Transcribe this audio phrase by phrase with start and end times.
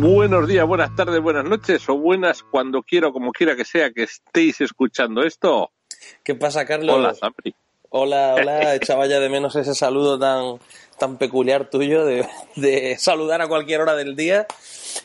[0.00, 3.90] Buenos días, buenas tardes, buenas noches o buenas cuando quiera o como quiera que sea
[3.92, 5.72] que estéis escuchando esto.
[6.22, 6.94] ¿Qué pasa, Carlos?
[6.94, 7.52] Hola, Zapri.
[7.90, 8.74] Hola, hola.
[8.76, 10.60] Echaba ya de menos ese saludo tan,
[11.00, 14.46] tan peculiar tuyo de, de saludar a cualquier hora del día.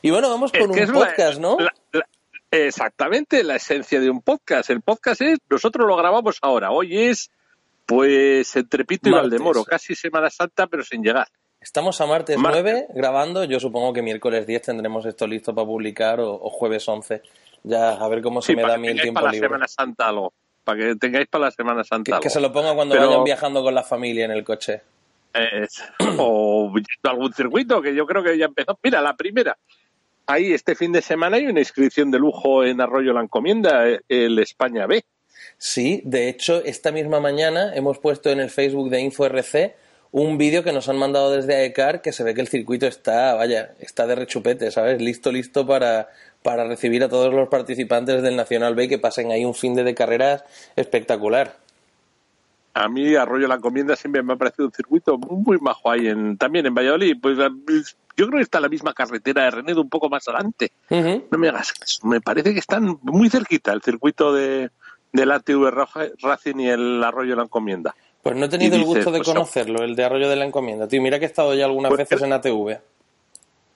[0.04, 1.58] Y bueno, vamos con Es que un la- podcast, ¿no?
[1.60, 2.08] la- la-
[2.52, 4.70] exactamente, la esencia de un podcast.
[4.70, 6.70] El podcast es, nosotros lo grabamos ahora.
[6.70, 7.32] Hoy es,
[7.88, 9.12] pues, entre Pito y.
[9.14, 11.28] Valdemoro, casi Semana Santa, pero sin llegar.
[11.64, 12.62] Estamos a martes Martes.
[12.64, 13.44] 9 grabando.
[13.46, 17.22] Yo supongo que miércoles 10 tendremos esto listo para publicar o, o jueves 11.
[17.64, 19.48] Ya a ver cómo se Sí, me da a mí el tiempo para la libre.
[19.48, 20.34] Semana Santa algo.
[20.64, 22.22] Para que tengáis para la Semana Santa Que, algo.
[22.24, 24.82] que se lo ponga cuando Pero- vayan viajando con la familia en el coche.
[25.34, 25.66] Eh,
[26.20, 26.72] o
[27.04, 28.78] algún circuito que yo creo que ya empezó.
[28.84, 29.58] Mira, la primera.
[30.28, 34.40] Ahí este fin de semana hay una inscripción de lujo en Arroyo la Encomienda, el
[34.40, 35.04] España B.
[35.58, 39.76] Sí, de hecho, esta misma mañana hemos puesto en el Facebook de InfoRC
[40.14, 43.34] un vídeo que nos han mandado desde AECAR que se ve que el circuito está,
[43.34, 45.02] vaya, está de rechupete, ¿sabes?
[45.02, 46.08] Listo, listo para,
[46.44, 49.84] para recibir a todos los participantes del Nacional B que pasen ahí un fin de,
[49.84, 50.44] de carreras
[50.76, 51.58] espectacular.
[52.76, 56.38] A mí Arroyo la Encomienda siempre me ha parecido un circuito muy majo ahí en,
[56.38, 57.18] también en Valladolid.
[57.20, 57.38] Pues
[58.16, 60.72] yo creo que está la misma carretera de Renedo un poco más adelante.
[61.32, 64.70] No me hagas caso, me parece que están muy cerquita el circuito de
[65.12, 65.72] del ATV
[66.22, 67.96] Racing y el Arroyo la Encomienda.
[68.24, 70.46] Pues no he tenido el gusto dices, de pues, conocerlo, el de Arroyo de la
[70.46, 70.88] Encomienda.
[70.88, 72.80] Tío, mira que he estado ya algunas Pues, veces en ATV.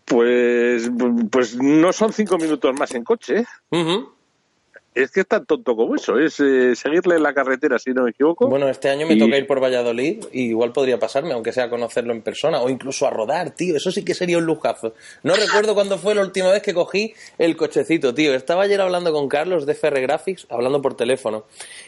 [0.06, 0.90] Pues,
[1.30, 3.46] pues no son cinco minutos más en coche, ¿eh?
[5.04, 8.10] Es que es tan tonto como eso, es eh, seguirle la carretera, si no me
[8.10, 8.48] equivoco.
[8.48, 11.70] Bueno, este año me Y- toca ir por Valladolid y igual podría pasarme, aunque sea
[11.70, 13.76] conocerlo en persona o incluso a rodar, tío.
[13.78, 14.96] Eso sí que sería un lujazo.
[15.22, 18.34] No recuerdo cuándo fue la última vez que cogí el cochecito, tío.
[18.34, 21.46] Estaba ayer hablando con Carlos de FR Graphics, hablando por teléfono,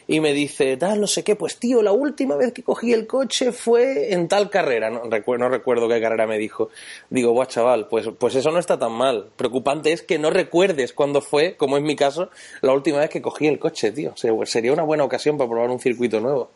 [0.08, 3.08] y me dice, tal, no sé qué, pues tío, la última vez que cogí el
[3.08, 4.91] coche fue en tal carrera.
[4.91, 6.70] No, recu- no recuerdo qué carrera me dijo.
[7.09, 9.30] Digo, guau, chaval, pues, pues eso no está tan mal.
[9.36, 12.30] Preocupante es que no recuerdes cuándo fue, como es mi caso,
[12.62, 14.12] la última vez que cogí el coche, tío.
[14.14, 16.50] O sea, sería una buena ocasión para probar un circuito nuevo.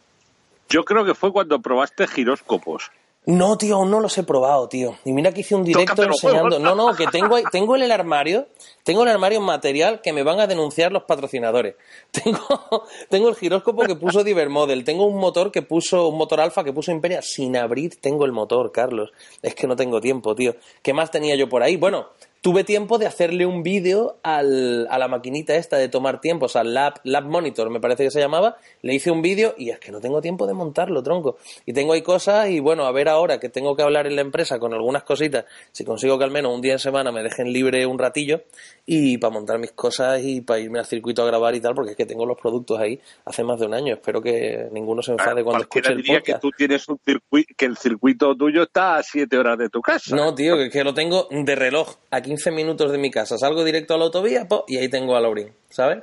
[0.70, 2.92] Yo creo que fue cuando probaste giróscopos.
[3.26, 4.98] No, tío, aún no los he probado, tío.
[5.06, 6.60] Y mira que hice un directo enseñando.
[6.60, 8.48] No, no, que tengo, tengo en el armario,
[8.84, 11.76] tengo en el armario material que me van a denunciar los patrocinadores.
[12.12, 16.64] Tengo, tengo el giróscopo que puso Divermodel, tengo un motor que puso, un motor alfa
[16.64, 17.22] que puso Imperia.
[17.22, 19.12] Sin abrir tengo el motor, Carlos.
[19.42, 20.56] Es que no tengo tiempo, tío.
[20.82, 21.78] ¿Qué más tenía yo por ahí?
[21.78, 22.10] Bueno,
[22.44, 26.74] tuve tiempo de hacerle un vídeo al, a la maquinita esta de tomar tiempos, al
[26.74, 28.58] Lab, Lab Monitor, me parece que se llamaba.
[28.82, 31.38] Le hice un vídeo y es que no tengo tiempo de montarlo, tronco.
[31.66, 34.22] Y tengo ahí cosas y bueno, a ver ahora que tengo que hablar en la
[34.24, 37.54] empresa con algunas cositas, si consigo que al menos un día en semana me dejen
[37.54, 38.42] libre un ratillo
[38.86, 41.92] y para montar mis cosas y para irme al circuito a grabar y tal, porque
[41.92, 43.94] es que tengo los productos ahí hace más de un año.
[43.94, 47.66] Espero que ninguno se enfade cuando escuche el diría que tú tienes un circuito, que
[47.66, 50.14] el circuito tuyo está a siete horas de tu casa.
[50.14, 51.96] No, tío, que, que lo tengo de reloj
[52.34, 53.38] 15 minutos de mi casa.
[53.38, 56.00] Salgo directo a la autovía po, y ahí tengo a Laurín, ¿sabes?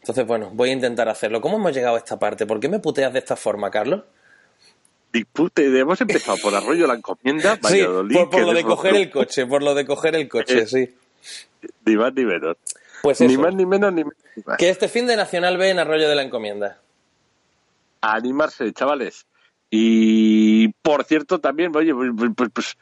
[0.00, 1.40] Entonces, bueno, voy a intentar hacerlo.
[1.40, 2.46] ¿Cómo hemos llegado a esta parte?
[2.46, 4.02] ¿Por qué me puteas de esta forma, Carlos?
[5.12, 7.82] Dispute, hemos empezado por Arroyo la Encomienda, Sí,
[8.30, 10.94] por, lo de coger el coche, por lo de coger el coche, Eh, sí.
[11.86, 12.56] Ni más ni menos.
[13.02, 14.18] Pues Ni eso, más ni menos ni menos.
[14.36, 14.58] ni más.
[14.58, 16.78] que este fin de Nacional B en Arroyo de la Encomienda.
[18.00, 19.26] A animarse, chavales.
[19.70, 22.76] Y por cierto, también, oye, pues, pues, pues,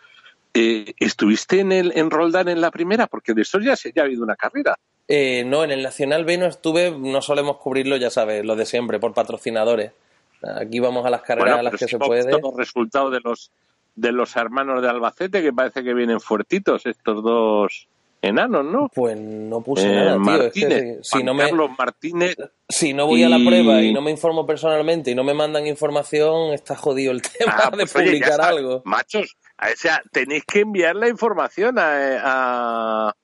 [0.55, 3.07] eh, ¿estuviste en el en Roldán en la primera?
[3.07, 4.79] Porque de eso ya, se, ya ha habido una carrera.
[5.09, 8.67] Eh, no, en el Nacional B no estuve, no solemos cubrirlo, ya sabes, lo de
[8.67, 9.93] siempre, por patrocinadores.
[10.57, 12.31] Aquí vamos a las carreras a las que se puede.
[12.31, 13.51] los resultados de los
[13.95, 17.89] de los hermanos de Albacete, que parece que vienen fuertitos estos dos
[18.23, 18.89] enanos, ¿no?
[18.89, 20.43] Pues no puse Eh, nada, tío.
[20.45, 22.37] Es que Martínez, si, no me, Carlos Martínez
[22.69, 25.67] si no voy a la prueba y no me informo personalmente y no me mandan
[25.67, 28.83] información, está jodido el tema Ah, de pues, oye, publicar algo.
[28.85, 29.37] Machos,
[29.73, 33.17] o sea, tenéis que enviar la información a, a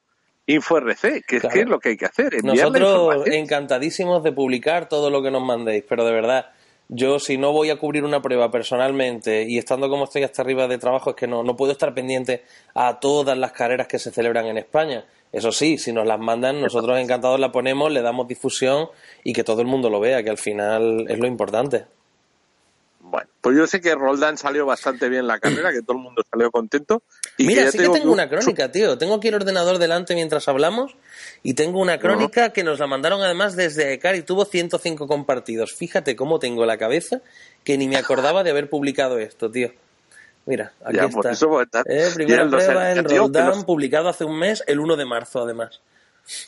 [0.46, 5.11] InfoRC, que es que es lo que hay que hacer, Nosotros encantadísimos de publicar todo
[5.11, 6.46] lo que nos mandéis, pero de verdad,
[6.88, 10.67] yo si no voy a cubrir una prueba personalmente y estando como estoy hasta arriba
[10.67, 12.44] de trabajo, es que no, no puedo estar pendiente
[12.75, 15.05] a todas las carreras que se celebran en España.
[15.32, 18.88] Eso sí, si nos las mandan, nosotros encantados la ponemos, le damos difusión
[19.25, 21.85] y que todo el mundo lo vea, que al final es lo importante.
[23.10, 26.22] Bueno, pues yo sé que Roldán salió bastante bien la carrera, que todo el mundo
[26.31, 27.02] salió contento.
[27.38, 28.99] Y Mira, sí que tengo una crónica, tío.
[28.99, 30.94] Tengo aquí el ordenador delante mientras hablamos
[31.43, 35.72] y tengo una crónica que nos la mandaron además desde ECAR y tuvo 105 compartidos.
[35.75, 37.22] Fíjate cómo tengo la cabeza
[37.64, 39.72] que ni me acordaba de haber publicado esto, tío.
[40.44, 41.31] Mira, aquí Ya, está.
[41.31, 44.96] eso, pues, Eh, primera los- prueba en Roldán, los- publicado hace un mes, el 1
[44.96, 45.81] de marzo, además.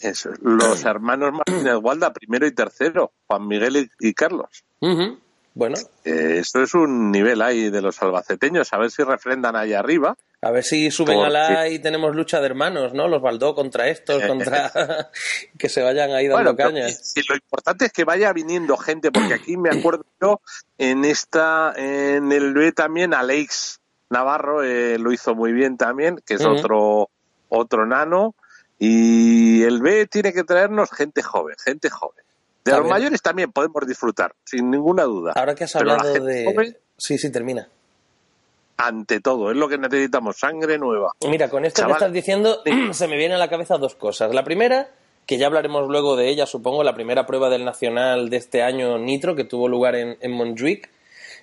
[0.03, 4.65] Eso, los hermanos Martínez Gualda, primero y tercero, Juan Miguel y, y Carlos.
[4.81, 5.19] Ujú.
[5.55, 5.75] Bueno,
[6.05, 10.17] Eh, esto es un nivel ahí de los albaceteños, a ver si refrendan ahí arriba.
[10.43, 13.09] a ver si suben Porque- a la y tenemos lucha de hermanos, ¿no?
[13.09, 14.71] Los Baldó contra estos, contra...
[15.59, 16.89] que se vayan ahí dando Bueno, caña.
[16.89, 20.41] y- y lo importante es que vaya viniendo gente, porque aquí me acuerdo yo,
[20.79, 26.35] en esta, en el B también, Alex Navarro eh, lo hizo muy bien también, que
[26.35, 27.11] es otro,
[27.51, 28.35] otro nano,
[28.79, 32.20] y el B tiene que traernos gente joven, gente joven.
[32.65, 35.33] De los mayores también podemos disfrutar, sin ninguna duda.
[35.35, 36.45] Ahora que has hablado de...
[36.45, 37.67] joven, Sí, sí, termina.
[38.77, 41.13] ante todo, es lo que necesitamos, sangre nueva.
[41.29, 41.97] Mira, con esto Chaval.
[41.97, 42.63] que estás diciendo,
[42.93, 44.35] se me vienen a la cabeza dos cosas.
[44.35, 44.91] La primera,
[45.27, 48.99] que ya hablaremos luego de ella, supongo, la primera prueba del Nacional de este año
[48.99, 50.91] Nitro, que tuvo lugar en, en Montjuic.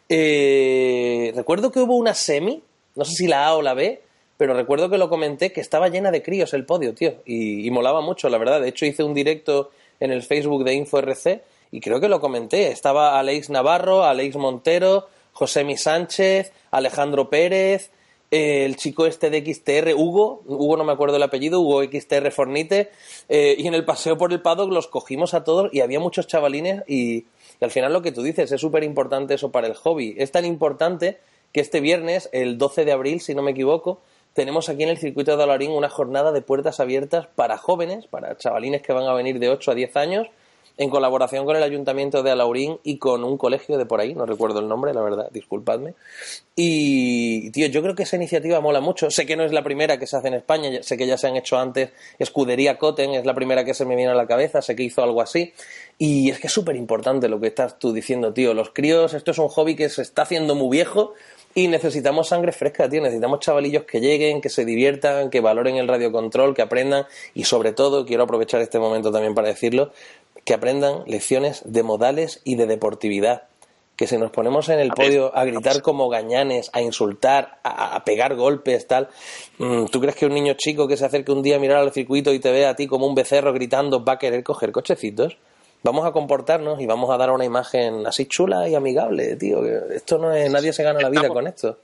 [0.10, 2.64] Eh, recuerdo que hubo una semi,
[2.96, 4.02] no sé si la A o la B,
[4.38, 7.72] pero recuerdo que lo comenté, que estaba llena de críos el podio, tío, y, y
[7.72, 8.62] molaba mucho, la verdad.
[8.62, 11.42] De hecho, hice un directo en el Facebook de InfoRC
[11.72, 12.72] y creo que lo comenté.
[12.72, 17.92] Estaba Alex Navarro, Alex Montero, Josemi Sánchez, Alejandro Pérez,
[18.30, 22.30] eh, el chico este de XTR, Hugo, Hugo no me acuerdo el apellido, Hugo XTR
[22.32, 22.90] Fornite,
[23.30, 26.28] eh, y en el paseo por el paddock los cogimos a todos y había muchos
[26.28, 27.26] chavalines y,
[27.60, 30.16] y al final lo que tú dices es súper importante eso para el hobby.
[30.18, 31.20] Es tan importante
[31.54, 34.02] que este viernes, el 12 de abril, si no me equivoco,
[34.38, 38.38] tenemos aquí en el circuito de Alaurín una jornada de puertas abiertas para jóvenes, para
[38.38, 40.28] chavalines que van a venir de 8 a 10 años,
[40.78, 44.26] en colaboración con el Ayuntamiento de Alaurín y con un colegio de por ahí, no
[44.26, 45.96] recuerdo el nombre, la verdad, disculpadme.
[46.56, 49.12] Y, tío, yo creo que esa iniciativa mola mucho.
[49.12, 51.28] Sé que no es la primera que se hace en España, sé que ya se
[51.28, 51.92] han hecho antes.
[52.20, 55.04] Escudería Coten es la primera que se me viene a la cabeza, sé que hizo
[55.04, 55.54] algo así.
[55.98, 58.54] Y es que es súper importante lo que estás tú diciendo, tío.
[58.54, 61.14] Los críos, esto es un hobby que se está haciendo muy viejo
[61.54, 63.02] y necesitamos sangre fresca, tío.
[63.02, 67.72] Necesitamos chavalillos que lleguen, que se diviertan, que valoren el radiocontrol, que aprendan y sobre
[67.72, 69.92] todo, quiero aprovechar este momento también para decirlo,
[70.46, 73.44] que aprendan lecciones de modales y de deportividad.
[73.96, 77.58] Que si nos ponemos en el A ver, podio a gritar como gañanes, a insultar,
[77.64, 79.10] a, a pegar golpes, tal.
[79.58, 81.92] mm, ¿Tú crees que un niño chico que se acerque un día a mirar al
[81.92, 85.38] circuito y te ve a ti como un becerro gritando va a querer coger cochecitos?
[85.84, 89.66] Vamos a comportarnos y vamos a dar una imagen así chula y amigable, tío.
[89.66, 91.78] Esto no es, nadie se gana la vida con esto.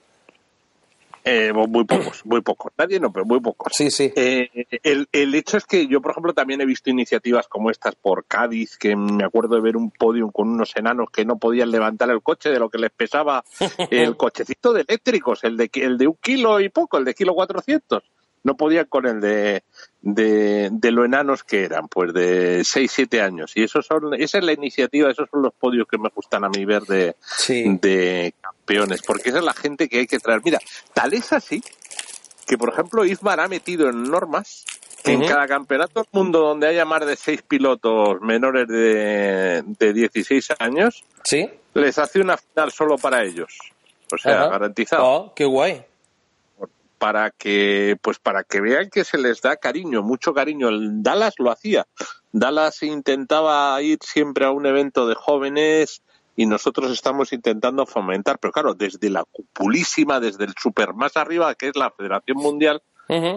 [1.25, 2.74] Eh, muy pocos, muy pocos.
[2.78, 3.72] Nadie no, pero muy pocos.
[3.74, 4.12] Sí, sí.
[4.16, 4.50] Eh,
[4.84, 8.25] el, el hecho es que yo, por ejemplo, también he visto iniciativas como estas por
[8.25, 12.10] Cádiz, que me acuerdo de ver un podium con unos enanos que no podían levantar
[12.10, 13.44] el coche de lo que les pesaba
[13.90, 17.34] el cochecito de eléctricos, el de, el de un kilo y poco, el de kilo
[17.34, 18.04] cuatrocientos.
[18.44, 19.64] No podían con el de,
[20.05, 23.53] de, de lo enanos que eran, pues de 6, 7 años.
[23.55, 26.50] Y eso son, esa es la iniciativa, esos son los podios que me gustan a
[26.50, 27.63] mí ver de, Sí.
[27.81, 30.41] de campeones, porque esa es la gente que hay que traer.
[30.44, 30.59] Mira,
[30.94, 31.63] tal es así
[32.45, 34.65] que, por ejemplo, Ismar ha metido en normas
[35.03, 39.94] que en cada campeonato del mundo donde haya más de seis pilotos menores de, de
[39.94, 41.50] 16 años, ¿Sí?
[41.73, 43.57] les hace una final solo para ellos.
[44.11, 45.03] O sea, garantizado.
[45.05, 45.83] Oh, qué guay.
[47.03, 50.69] Para que, pues para que vean que se les da cariño, mucho cariño.
[50.69, 51.86] El Dallas lo hacía.
[52.31, 56.01] Dallas intentaba ir siempre a un evento de jóvenes
[56.38, 61.53] y nosotros estamos intentando fomentar, pero claro, desde la cupulísima, desde el super más arriba,
[61.55, 62.81] que es la Federación Mundial,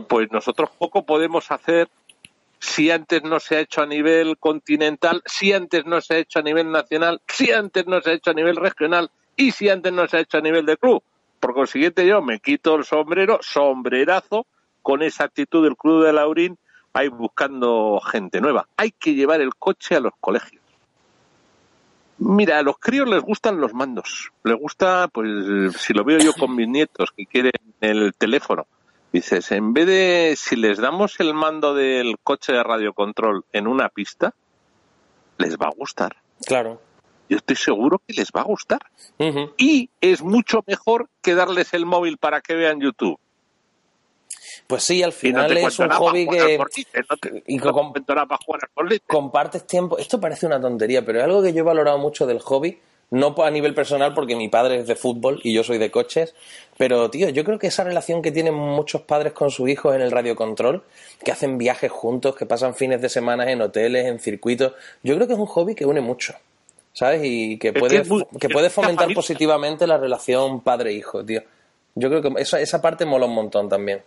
[0.09, 1.89] pues nosotros poco podemos hacer
[2.61, 6.39] si antes no se ha hecho a nivel continental, si antes no se ha hecho
[6.39, 9.93] a nivel nacional, si antes no se ha hecho a nivel regional y si antes
[9.93, 11.03] no se ha hecho a nivel de club.
[11.41, 14.47] Por consiguiente, yo me quito el sombrero, sombrerazo,
[14.83, 16.59] con esa actitud del Club de Laurín,
[16.93, 18.69] ahí buscando gente nueva.
[18.77, 20.63] Hay que llevar el coche a los colegios.
[22.19, 24.31] Mira, a los críos les gustan los mandos.
[24.43, 28.67] Les gusta, pues, si lo veo yo con mis nietos que quieren el teléfono.
[29.13, 33.89] Dices, en vez de, si les damos el mando del coche de radiocontrol en una
[33.89, 34.35] pista,
[35.39, 36.17] les va a gustar.
[36.47, 36.81] Claro.
[37.29, 38.81] Yo estoy seguro que les va a gustar.
[39.57, 43.19] Y es mucho mejor que darles el móvil para que vean YouTube.
[44.67, 47.73] Pues sí, al no final es un hobby que no te, y no
[49.07, 49.99] compartes tiempo.
[49.99, 52.79] Esto parece una tontería, pero es algo que yo he valorado mucho del hobby.
[53.09, 56.35] No a nivel personal, porque mi padre es de fútbol y yo soy de coches.
[56.77, 60.03] Pero, tío, yo creo que esa relación que tienen muchos padres con sus hijos en
[60.03, 60.83] el radiocontrol,
[61.25, 64.73] que hacen viajes juntos, que pasan fines de semana en hoteles, en circuitos,
[65.05, 66.35] yo creo que es un hobby que une mucho.
[66.97, 67.21] ¿Sabes?
[67.25, 68.09] Y que puede, es
[68.41, 71.43] que puede es fomentar positivamente la relación padre-hijo, tío.
[71.95, 74.01] Yo creo que esa, esa parte mola un montón también.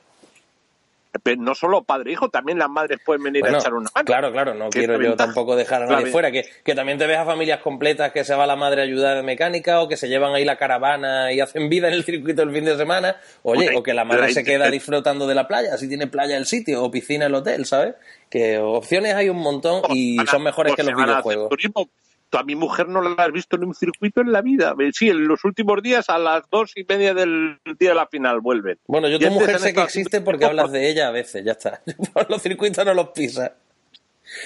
[1.23, 3.89] Pero no solo padre e hijo, también las madres pueden venir Bueno, a echar una
[3.95, 4.05] mano.
[4.05, 5.25] claro, claro, no quiero yo ventaja.
[5.25, 6.31] tampoco dejar a nadie fuera.
[6.31, 9.17] Que, que también te ves a familias completas que se va la madre a ayudar
[9.17, 12.43] de mecánica o que se llevan ahí la caravana y hacen vida en el circuito
[12.43, 13.17] el fin de semana.
[13.41, 16.45] Oye, o que la madre se queda disfrutando de la playa, si tiene playa el
[16.45, 17.95] sitio o piscina el hotel, ¿sabes?
[18.29, 21.49] Que opciones hay un montón y Van a- son mejores o que los videojuegos.
[21.49, 21.89] turismo.
[22.29, 24.75] Tú a mi mujer no la has visto en un circuito en la vida.
[24.93, 28.39] Sí, en los últimos días a las dos y media del día de la final
[28.39, 28.77] vuelven.
[28.87, 31.81] Bueno, yo tu mujer sé que existe porque hablas de ella a veces, ya está.
[32.29, 33.51] los circuitos no los pisas.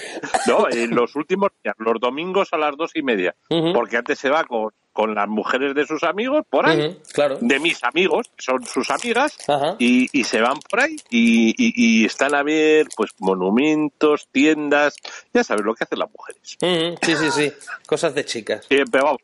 [0.46, 3.34] No, en los últimos días, los domingos a las dos y media.
[3.72, 7.38] Porque antes se va con, con las mujeres de sus amigos por ahí, claro.
[7.40, 9.36] de mis amigos, que son sus amigas,
[9.78, 14.94] y, y se van por ahí y, y- y están a ver pues monumentos, tiendas,
[15.32, 16.56] ya sabes lo que hacen las mujeres.
[17.02, 17.52] Sí, sí, sí.
[17.86, 18.66] Cosas de chicas.
[18.70, 19.20] Eh, pero vamos,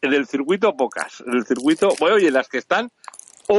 [0.00, 1.22] en el circuito pocas.
[1.26, 2.90] En el circuito, bueno, oye, las que están,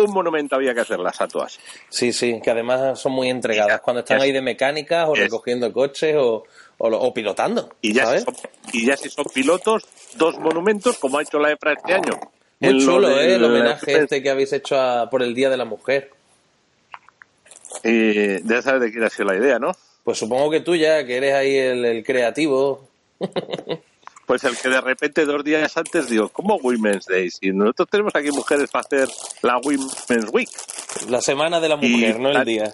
[0.01, 1.59] un monumento había que hacerlas a todas.
[1.89, 5.19] Sí, sí, que además son muy entregadas cuando están Es- ahí de mecánicas o es-
[5.21, 6.43] recogiendo coches o,
[6.77, 7.69] o, lo- o pilotando.
[7.81, 8.35] Y ya, si son,
[8.73, 9.83] y ya si son pilotos,
[10.15, 12.19] dos monumentos, como ha hecho la EFRA este año.
[12.59, 13.35] Muy En lo chulo, ¿eh?
[13.35, 16.11] El homenaje este que habéis hecho a- por el Día de la Mujer.
[17.83, 19.71] Eh, ya sabes de quién ha sido la idea, ¿no?
[20.03, 22.87] Pues supongo que tú ya, que eres ahí el, el creativo.
[24.25, 27.29] Pues el que de repente dos días antes digo, ¿cómo Women's Day?
[27.29, 29.09] Si nosotros tenemos aquí mujeres para hacer
[29.41, 30.49] la Women's Week.
[31.09, 32.73] La semana de la mujer, Y- no el día.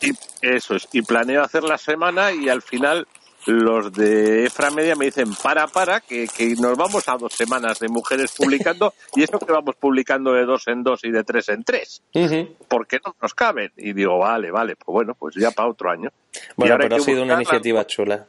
[0.00, 0.10] Y
[0.42, 0.88] eso es.
[0.92, 3.06] Y planeo hacer la semana y al final
[3.46, 7.78] los de Efra Media me dicen, para, para, que, que nos vamos a dos semanas
[7.78, 11.48] de mujeres publicando y eso que vamos publicando de dos en dos y de tres
[11.50, 12.02] en tres.
[12.14, 12.56] Ujú.
[12.68, 13.70] porque no nos caben?
[13.76, 16.10] Y digo, vale, vale, pues bueno, pues ya para otro año.
[16.56, 18.26] Bueno, pero ha sido una iniciativa chula.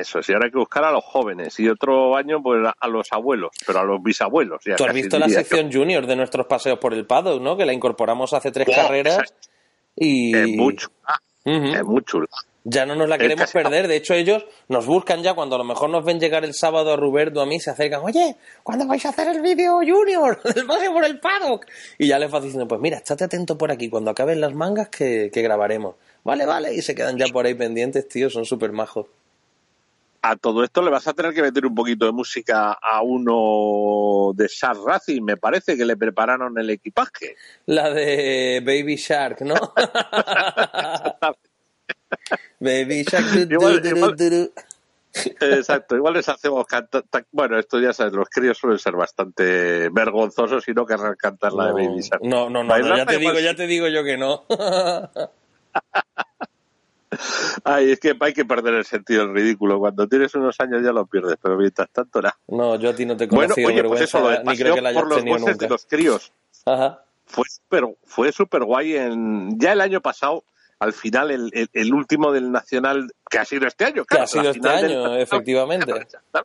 [0.00, 3.06] Eso, sí, ahora hay que buscar a los jóvenes y otro año pues a- los
[3.12, 4.62] abuelos, pero a los bisabuelos.
[4.64, 5.46] Ya Tú has visto la diría yo.
[5.46, 7.56] sección junior de nuestros paseos por el paddock, ¿no?
[7.56, 9.34] Que la incorporamos hace tres Oh, carreras esa
[9.96, 12.26] y Es muy chula, es muy chula.
[12.64, 13.86] ya no nos la Es queremos perder.
[13.88, 16.92] De hecho, ellos nos buscan ya cuando a lo mejor nos ven llegar el sábado
[16.92, 20.66] a Ruberto a mí, se acercan, oye, ¿cuándo vais a hacer el vídeo junior del
[20.66, 21.66] paseo por el paddock?
[21.98, 24.88] Y ya les vas diciendo, pues mira, estate atento por aquí, cuando acaben las mangas
[24.88, 25.96] que, que grabaremos.
[26.24, 29.06] Vale, vale, y se quedan ya por ahí pendientes, tío, son súper majos.
[30.26, 34.32] A todo esto le vas a tener que meter un poquito de música a uno
[34.34, 37.36] de Shark Racing, me parece que le prepararon el equipaje.
[37.66, 39.52] La de Baby Shark, ¿no?
[42.58, 43.26] Baby Shark.
[43.26, 44.50] du- du- Igual- du- du- igual- du- du.
[45.40, 47.04] Exacto, igual les hacemos cantar.
[47.30, 51.66] Bueno, esto ya sabes, los críos suelen ser bastante vergonzosos y no querrán cantar la
[51.66, 52.22] de Baby Shark.
[52.22, 54.44] no, no, no, no, ya te digo, ya te digo yo que no.
[57.64, 59.78] Ay, es que hay que perder el sentido del ridículo.
[59.78, 62.36] Cuando tienes unos años ya lo pierdes, pero mientras tanto, nada.
[62.48, 64.80] No, yo a ti no te he Bueno, oye, pues eso, lo ni creo que
[64.80, 65.54] la por los nunca.
[65.54, 66.32] de los críos
[66.66, 67.02] Ajá.
[67.26, 68.96] fue súper fue super guay.
[68.96, 70.44] En, ya el año pasado,
[70.78, 74.24] al final, el, el- el último del Nacional, que ha sido este año, Que claro,
[74.24, 75.92] ha sido este año, Nacional, efectivamente.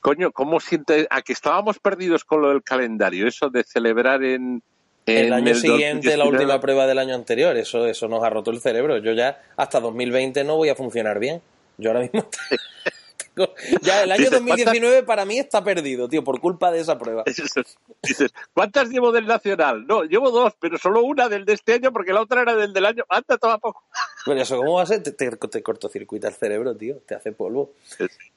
[0.00, 3.26] Coño, ¿cómo siente a que estábamos perdidos con lo del calendario?
[3.26, 4.62] Eso de celebrar en.
[5.06, 6.28] El año siguiente, la 2019.
[6.30, 8.98] última prueba del año anterior, eso, eso nos ha roto el cerebro.
[8.98, 11.42] Yo ya hasta 2020 no voy a funcionar bien.
[11.76, 12.26] Yo ahora mismo
[13.34, 16.96] tengo- ya el año Dices, 2019 para mí está perdido, tío, por culpa de esa
[16.98, 17.24] prueba.
[17.26, 19.86] Dices, ¿cuántas llevo del Nacional?
[19.86, 22.72] No, llevo dos, pero solo una del de este año porque la otra era del
[22.72, 23.04] del año.
[23.08, 23.82] Anda, toma poco.
[24.24, 25.02] Pero eso, ¿cómo va a ser?
[25.02, 27.72] Te, te, te cortocircuita el cerebro, tío, te hace polvo.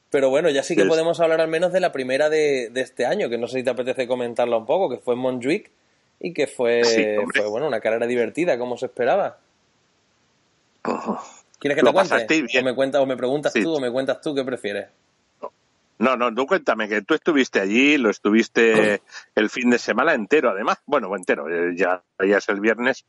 [0.09, 3.05] Pero bueno, ya sí que podemos hablar al menos de la primera de, de este
[3.05, 5.69] año, que no sé si te apetece comentarla un poco, que fue en Montjuic
[6.19, 7.41] y que fue, Sí, hombre.
[7.41, 9.37] fue bueno, una carrera divertida, como se esperaba.
[11.59, 12.41] ¿Quieres que te cuente?
[12.43, 12.63] bien.
[12.63, 13.63] O me, cuentas, o me preguntas Sí.
[13.63, 14.87] tú, o me cuentas tú, ¿qué prefieres?
[15.99, 19.01] No, no, tú cuéntame que tú estuviste allí, lo estuviste
[19.35, 20.77] el fin de semana entero, además.
[20.85, 23.03] Bueno, entero, eh, ya, ya es el viernes,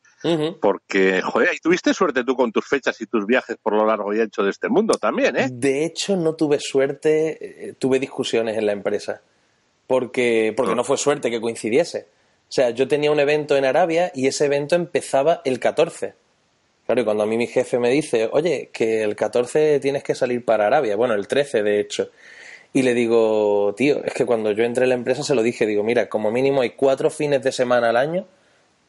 [0.60, 4.14] porque, joder, y tuviste suerte tú con tus fechas y tus viajes por lo largo
[4.14, 5.48] y ancho de este mundo también, ¿eh?
[5.52, 9.20] De hecho, no tuve suerte, eh, tuve discusiones en la empresa,
[9.86, 10.76] porque, porque Ah.
[10.76, 12.08] no fue suerte que coincidiese.
[12.48, 16.14] O sea, yo tenía un evento en Arabia y ese evento empezaba el 14.
[16.86, 20.14] Claro, y cuando a mí mi jefe me dice, oye, que el 14 tienes que
[20.14, 22.10] salir para Arabia, bueno, el 13 de hecho,
[22.72, 25.66] y le digo, tío, es que cuando yo entré en la empresa se lo dije,
[25.66, 28.26] digo, mira, como mínimo hay cuatro fines de semana al año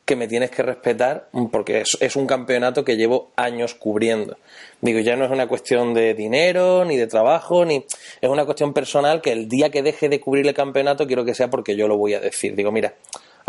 [0.06, 4.38] que me tienes que respetar porque es, es un campeonato que llevo años cubriendo.
[4.82, 7.86] Digo, ya no es una cuestión de dinero, ni de trabajo, ni
[8.22, 11.36] es una cuestión personal que el día que deje de cubrir el campeonato quiero que
[11.36, 12.56] sea porque yo lo voy a decir.
[12.56, 12.96] Digo, mira,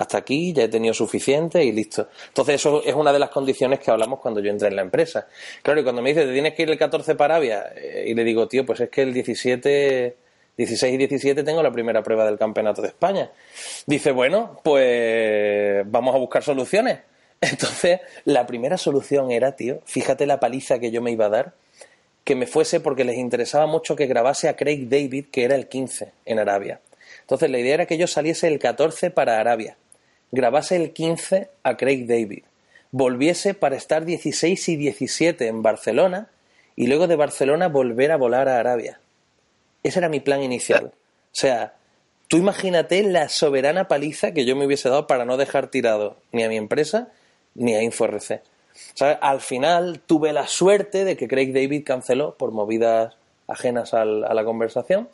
[0.01, 2.09] hasta aquí ya he tenido suficiente y listo.
[2.29, 5.29] Entonces eso es una de las condiciones que hablamos cuando yo entré en la empresa.
[5.63, 8.15] Claro, y cuando me dice, te tienes que ir el 14 para Arabia, eh, y
[8.15, 10.17] le digo, tío, pues es que el 17
[10.57, 13.31] 16 y 17 tengo la primera prueba del Campeonato de España.
[13.87, 17.01] Dice, bueno, pues vamos a buscar soluciones.
[17.43, 21.53] Entonces, la primera solución era, tío, fíjate la paliza que yo me iba a dar,
[22.25, 25.69] que me fuese porque les interesaba mucho que grabase a Craig David, que era el
[25.69, 26.81] 15 en Arabia.
[27.21, 29.77] Entonces, la idea era que yo saliese el 14 para Arabia,
[30.33, 32.45] grabase el 15 a Craig David,
[32.93, 36.29] volviese para estar 16 y 17 en Barcelona
[36.77, 39.01] y luego de Barcelona volver a volar a Arabia.
[39.83, 40.87] Ese era mi plan inicial.
[40.87, 40.93] O
[41.33, 41.75] sea,
[42.29, 46.43] tú imagínate la soberana paliza que yo me hubiese dado para no dejar tirado ni
[46.43, 47.09] a mi empresa
[47.55, 48.43] ni a InfoRC.
[48.95, 49.19] ¿Sabes?
[49.21, 53.15] Al final tuve la suerte de que Craig David canceló por movidas
[53.49, 55.09] ajenas al- a la conversación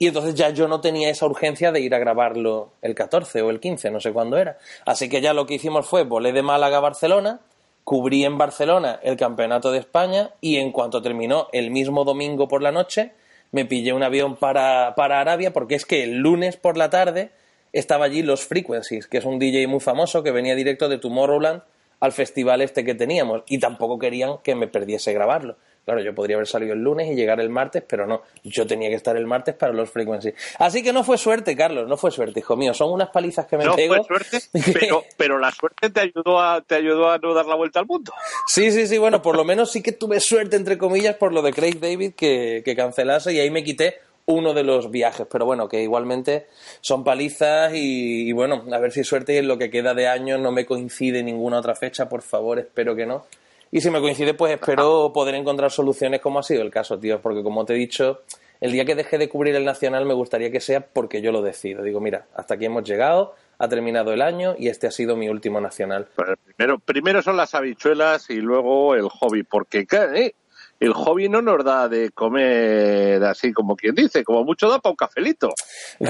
[0.00, 3.50] y entonces ya yo no tenía esa urgencia de ir a grabarlo el 14 o
[3.50, 4.56] el 15, no sé cuándo era.
[4.86, 7.40] Así que ya lo que hicimos fue volé de Málaga a Barcelona,
[7.84, 12.62] cubrí en Barcelona el Campeonato de España y en cuanto terminó el mismo domingo por
[12.62, 13.12] la noche,
[13.52, 17.30] me pillé un avión para, para Arabia porque es que el lunes por la tarde
[17.74, 21.60] estaba allí Los Frequencies, que es un DJ muy famoso que venía directo de Tomorrowland
[22.00, 25.56] al festival este que teníamos y tampoco querían que me perdiese grabarlo.
[25.90, 28.88] Claro, yo podría haber salido el lunes y llegar el martes, pero no, yo tenía
[28.88, 30.36] que estar el martes para los frequencies.
[30.60, 33.56] Así que no fue suerte, Carlos, no fue suerte, hijo mío, son unas palizas que
[33.56, 33.96] me No pego.
[33.96, 34.38] fue suerte,
[34.72, 37.86] pero, pero la suerte te ayudó, a, te ayudó a no dar la vuelta al
[37.86, 38.12] mundo.
[38.46, 41.42] Sí, sí, sí, bueno, por lo menos sí que tuve suerte, entre comillas, por lo
[41.42, 45.44] de Craig David que, que cancelase y ahí me quité uno de los viajes, pero
[45.44, 46.46] bueno, que igualmente
[46.82, 50.06] son palizas y, y bueno, a ver si suerte y en lo que queda de
[50.06, 53.26] año no me coincide ninguna otra fecha, por favor, espero que no.
[53.72, 57.20] Y si me coincide, pues espero poder encontrar soluciones como ha sido el caso, tío,
[57.20, 58.22] porque como te he dicho,
[58.60, 61.40] el día que deje de cubrir el Nacional me gustaría que sea porque yo lo
[61.40, 61.82] decido.
[61.82, 65.28] Digo, mira, hasta aquí hemos llegado, ha terminado el año y este ha sido mi
[65.28, 66.08] último Nacional.
[66.16, 69.86] Pero primero, primero son las habichuelas y luego el hobby, porque
[70.16, 70.34] eh,
[70.80, 74.90] el hobby no nos da de comer así como quien dice, como mucho da para
[74.90, 75.50] un cafelito.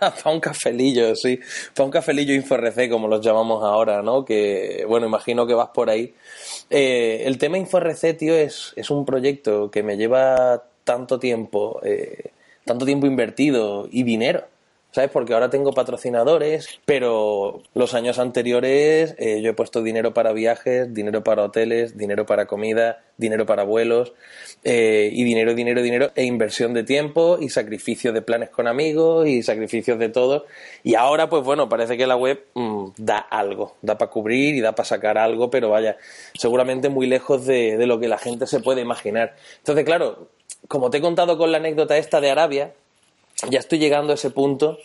[0.00, 1.40] para un cafelillo, sí.
[1.74, 4.24] Para un cafelillo InfoRC, como los llamamos ahora, ¿no?
[4.24, 6.14] Que, bueno, imagino que vas por ahí.
[6.68, 12.32] Eh, el tema InfoRC, tío, es, es un proyecto que me lleva tanto tiempo, eh,
[12.66, 14.44] tanto tiempo invertido y dinero.
[14.92, 15.10] ¿Sabes?
[15.10, 20.92] Porque ahora tengo patrocinadores, pero los años anteriores eh, yo he puesto dinero para viajes,
[20.92, 24.12] dinero para hoteles, dinero para comida, dinero para vuelos,
[24.64, 29.26] eh, y dinero, dinero, dinero, e inversión de tiempo y sacrificio de planes con amigos
[29.26, 30.44] y sacrificios de todo.
[30.82, 34.60] Y ahora, pues bueno, parece que la web mm, da algo, da para cubrir y
[34.60, 35.96] da para sacar algo, pero vaya,
[36.34, 39.36] seguramente muy lejos de, de lo que la gente se puede imaginar.
[39.56, 40.28] Entonces, claro,
[40.68, 42.74] como te he contado con la anécdota esta de Arabia,
[43.50, 44.78] ya estoy llegando a ese punto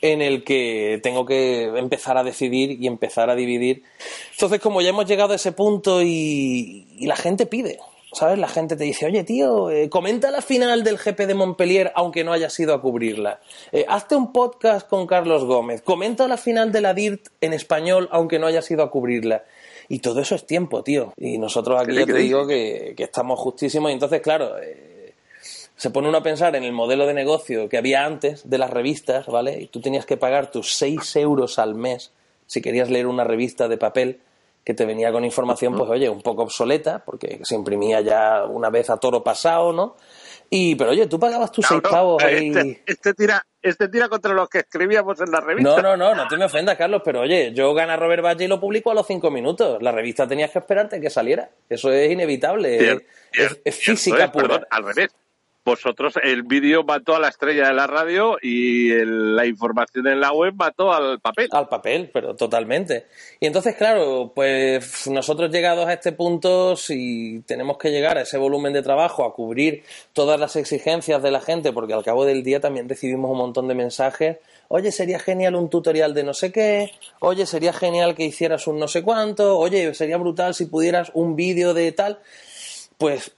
[0.00, 3.84] en el que tengo que empezar a decidir y empezar a dividir.
[4.32, 7.78] Entonces, como ya hemos llegado a ese punto y, y la gente pide,
[8.14, 8.38] ¿sabes?
[8.38, 12.24] La gente te dice, oye, tío, eh, comenta la final del GP de Montpellier aunque
[12.24, 13.40] no hayas ido a cubrirla.
[13.72, 15.82] Eh, hazte un podcast con Carlos Gómez.
[15.82, 19.44] Comenta la final de la DIRT en español aunque no hayas ido a cubrirla.
[19.88, 21.12] Y todo eso es tiempo, tío.
[21.16, 23.90] Y nosotros aquí ¿Qué ya te digo que, que estamos justísimos.
[23.90, 24.93] Y entonces, claro, eh,
[25.76, 28.70] se pone uno a pensar en el modelo de negocio que había antes de las
[28.70, 29.60] revistas, ¿vale?
[29.60, 32.12] Y tú tenías que pagar tus 6 euros al mes
[32.46, 34.20] si querías leer una revista de papel
[34.64, 38.70] que te venía con información, pues oye, un poco obsoleta, porque se imprimía ya una
[38.70, 39.96] vez a toro pasado, ¿no?
[40.48, 42.48] Y, pero oye, tú pagabas tus No, 6 no, pavos ahí.
[42.48, 45.82] este, este tira, este tira contra los que escribíamos en la revista.
[45.82, 48.48] No, no, no, no te me ofendas, Carlos, pero oye, yo gana Robert Valle y
[48.48, 49.82] lo publico a los 5 minutos.
[49.82, 51.50] La revista tenías que esperarte que saliera.
[51.68, 52.92] Eso es inevitable.
[53.32, 54.48] Es, cierto física es, pura.
[54.48, 55.10] perdón, al revés.
[55.64, 60.20] Vosotros, el vídeo mató a la estrella de la radio y el- la información en
[60.20, 61.48] la web mató al papel.
[61.52, 63.06] Al papel, pero totalmente.
[63.40, 68.36] Y entonces, claro, pues nosotros llegados a este punto, si tenemos que llegar a ese
[68.36, 72.42] volumen de trabajo, a cubrir todas las exigencias de la gente, porque al cabo del
[72.42, 74.36] día también recibimos un montón de mensajes,
[74.68, 78.78] oye, sería genial un tutorial de no sé qué, oye, sería genial que hicieras un
[78.78, 82.18] no sé cuánto, oye, sería brutal si pudieras un vídeo de tal,
[82.98, 83.34] pues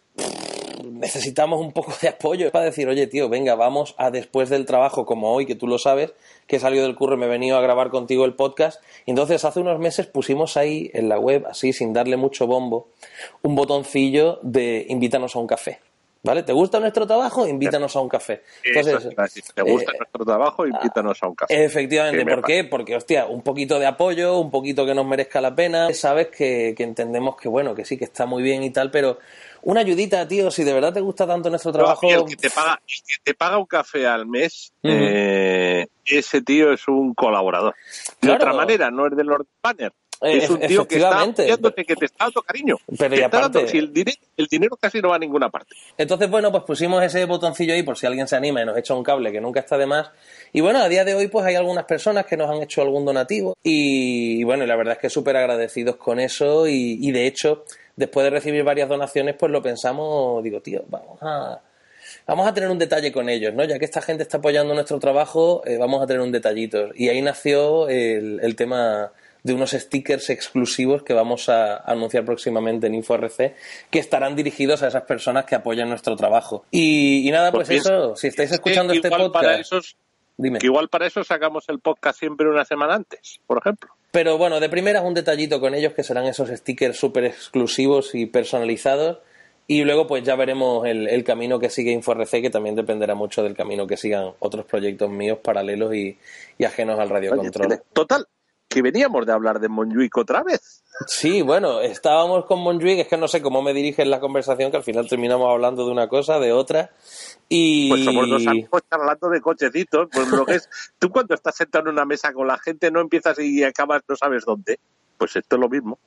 [0.91, 5.07] necesitamos un poco de apoyo para decir, oye, tío, venga, vamos a después del trabajo,
[5.07, 6.13] como hoy, que tú lo sabes,
[6.47, 8.83] que he salido del curro y me he venido a grabar contigo el podcast.
[9.07, 12.89] Entonces, hace unos meses pusimos ahí en la web, así, sin darle mucho bombo,
[13.43, 15.81] un botoncillo de invítanos a un café.
[16.27, 16.43] ¿Vale?
[16.43, 17.47] ¿Te gusta nuestro trabajo?
[17.47, 18.43] Invítanos a un café.
[18.63, 19.45] Eso te iba a decir.
[19.55, 20.67] ¿Te gusta eh, nuestro trabajo?
[20.67, 21.65] Invítanos a un café.
[21.65, 22.65] Efectivamente, ¿por qué?
[22.65, 25.93] Porque, hostia, un poquito de apoyo, un poquito que nos merezca la pena.
[25.95, 29.19] Sabes que, que entendemos que, bueno, que sí, que está muy bien y tal, pero
[29.63, 32.09] una ayudita, tío, si de verdad te gusta tanto nuestro trabajo.
[32.09, 36.73] El que te paga, el que te paga un café al mes, eh, ese tío
[36.73, 37.75] es un colaborador.
[38.21, 38.37] De Claro.
[38.37, 39.95] otra manera, no es de los banners.
[40.23, 42.77] Eh, es un tío que está apoyándote, que te está dando cariño.
[42.99, 45.75] Pero y aparte- dando- si el, dinero, el dinero casi no va a ninguna parte.
[45.99, 48.95] Entonces, bueno, pues pusimos ese botoncillo ahí por si alguien se anima y nos echa
[48.95, 50.11] un cable que nunca está de más.
[50.53, 53.05] Y bueno, a día de hoy pues hay algunas personas que nos han hecho algún
[53.05, 57.11] donativo y, y bueno, y la verdad es que súper agradecidos con eso y, y
[57.13, 57.65] de hecho,
[57.97, 61.61] después de recibir varias donaciones, pues lo pensamos, digo, tío, vamos a...
[62.29, 63.63] Vamos a tener un detalle con ellos, ¿no?
[63.65, 66.89] Ya que esta gente está apoyando nuestro trabajo, eh, vamos a tener un detallito.
[66.95, 72.87] Y ahí nació el, el tema de unos stickers exclusivos que vamos a anunciar próximamente
[72.87, 73.55] en InfoRC,
[73.91, 76.65] que estarán dirigidos a esas personas que apoyan nuestro trabajo.
[76.71, 79.59] Y, y nada, pues, Pues eso, si estáis Es que escuchando este igual podcast, Para
[79.59, 79.97] esos,
[80.37, 80.59] dime.
[80.59, 83.91] que igual para eso sacamos el podcast siempre una semana antes, por ejemplo.
[84.11, 88.27] Pero bueno, de primeras un detallito con ellos que serán esos stickers súper exclusivos y
[88.27, 89.19] personalizados.
[89.69, 93.43] Y luego pues ya veremos el, el camino que sigue InfoRC, que también dependerá mucho
[93.43, 96.17] del camino que sigan otros proyectos míos paralelos y,
[96.57, 97.83] y ajenos al Oye, radiocontrol.
[97.93, 98.27] total,
[98.69, 100.83] que veníamos de hablar de Monjuic otra vez.
[101.07, 104.79] Sí, bueno, estábamos con Monjuic, es que no sé cómo me diriges la conversación, que
[104.79, 106.91] al final terminamos hablando de una cosa, de otra.
[107.49, 107.91] Y...
[107.91, 110.09] Pues somos dos amigos charlando de cochecitos.
[110.11, 113.01] Pues lo que es, tú cuando estás sentado en una mesa con la gente no
[113.01, 114.79] empiezas y acabas no sabes dónde.
[115.19, 115.99] Pues esto es lo mismo.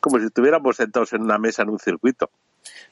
[0.00, 2.30] Como si estuviéramos sentados en una mesa en un circuito.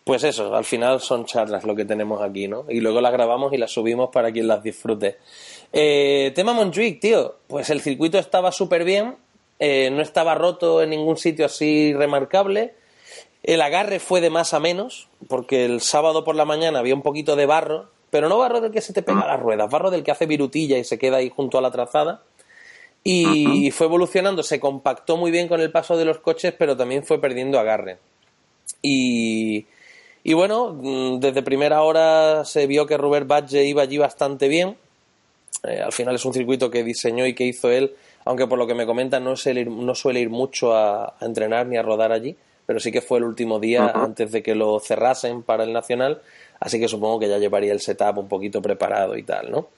[0.04, 2.64] Pues eso, al final son charlas lo que tenemos aquí, ¿no?
[2.68, 5.18] Y luego las grabamos y las subimos para quien las disfrute.
[5.72, 7.37] Eh, tema Montjuic, tío.
[7.46, 9.16] Pues el circuito estaba súper bien,
[9.59, 12.74] eh, no estaba roto en ningún sitio así remarcable.
[13.42, 17.02] El agarre fue de más a menos, porque el sábado por la mañana había un
[17.02, 20.02] poquito de barro, pero no barro del que se te pega las ruedas, barro del
[20.02, 22.22] que hace virutilla y se queda ahí junto a la trazada.
[23.04, 27.04] Y fue evolucionando, se compactó muy bien con el paso de los coches, pero también
[27.04, 27.98] fue perdiendo agarre.
[28.83, 29.66] Y,
[30.24, 34.76] y bueno, mm, desde primera hora se vio que Robert Badge iba allí bastante bien.
[35.64, 38.66] Eh, al final es un circuito que diseñó y que hizo él, aunque por lo
[38.66, 41.82] que me comentan no suele ir, no suele ir mucho a, a entrenar ni a
[41.82, 45.64] rodar allí, pero sí que fue el último día antes de que lo cerrasen para
[45.64, 46.20] el Nacional,
[46.61, 49.68] así que supongo que ya llevaría el setup un poquito preparado y tal, ¿no?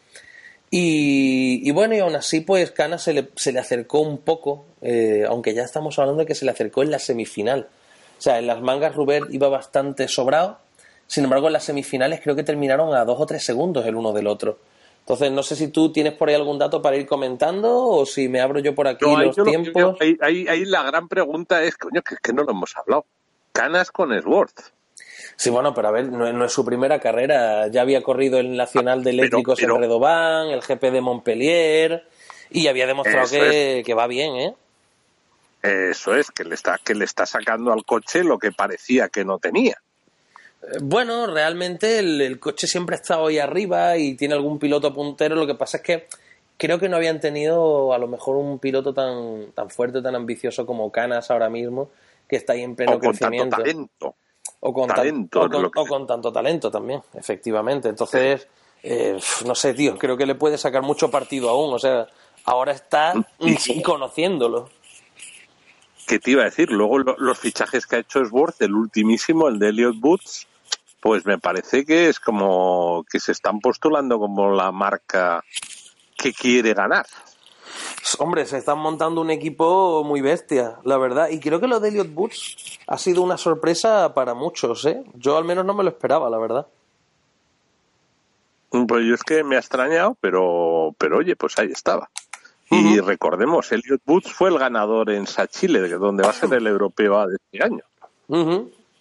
[0.70, 4.66] Y, y bueno, y aún así, pues Cana se le, se le acercó un poco,
[4.82, 7.68] eh, aunque ya estamos hablando de que se le acercó en la semifinal.
[8.18, 10.58] O sea, en las mangas Rubert iba bastante sobrado,
[11.08, 14.12] sin embargo, en las semifinales creo que terminaron a dos o tres segundos el uno
[14.12, 14.58] del otro.
[15.00, 18.28] Entonces, no sé si tú tienes por ahí algún dato para ir comentando o si
[18.28, 19.96] me abro yo por aquí No, ahí los yo lo que tiempos.
[20.00, 23.04] ahí, ahí- ahí la gran pregunta es, coño, que, que no lo hemos hablado.
[23.52, 24.60] Canas con Sworth.
[25.36, 27.66] Sí, bueno, pero a ver, no, no es su primera carrera.
[27.68, 32.06] Ya había corrido el Nacional de Pero- Eléctricos pero- en Redobán, el GP de Montpellier,
[32.50, 34.54] y había demostrado que, que va bien, ¿eh?
[35.62, 39.24] Eso es, que le está, que le está sacando al coche lo que parecía que
[39.24, 39.76] no tenía.
[40.82, 45.34] Bueno, realmente el, el coche siempre ha estado ahí arriba y tiene algún piloto puntero.
[45.34, 46.06] Lo que pasa es que
[46.58, 50.66] creo que no habían tenido a lo mejor un piloto tan, tan fuerte, tan ambicioso
[50.66, 51.90] como Canas ahora mismo,
[52.28, 53.56] que está ahí en pleno O con tanto crecimiento.
[53.56, 54.14] talento.
[54.62, 57.88] o con, talento, o con- lo que- o con tanto talento también, efectivamente.
[57.88, 58.46] Entonces,
[58.82, 61.72] eh, no sé, tío, creo que le puede sacar mucho partido aún.
[61.72, 62.06] O sea,
[62.44, 63.14] ahora está
[63.84, 64.68] conociéndolo.
[66.06, 66.70] ¿Qué te iba a decir?
[66.70, 70.46] Luego lo- los fichajes que ha hecho Sworth, el ultimísimo, el de Elliot Boots,
[71.00, 75.42] pues me parece que es como que se están postulando como la marca
[76.16, 77.06] que quiere ganar.
[78.18, 81.28] Hombre, se están montando un equipo muy bestia, la verdad.
[81.30, 85.02] Y creo que lo de Elliot Boots ha sido una sorpresa para muchos, ¿eh?
[85.14, 86.66] Yo al menos no me lo esperaba, la verdad.
[88.70, 92.10] Pues yo es que me ha extrañado, pero, pero oye, pues ahí estaba.
[92.72, 97.18] Y recordemos, Elliot Boots fue el ganador en Sachile, donde va a ser el europeo
[97.18, 97.82] A de este año.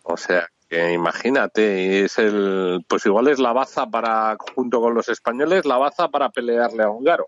[0.04, 5.10] O sea, que imagínate, es el, pues igual es la baza para, junto con los
[5.10, 7.28] españoles, la baza para pelearle a Hungaro.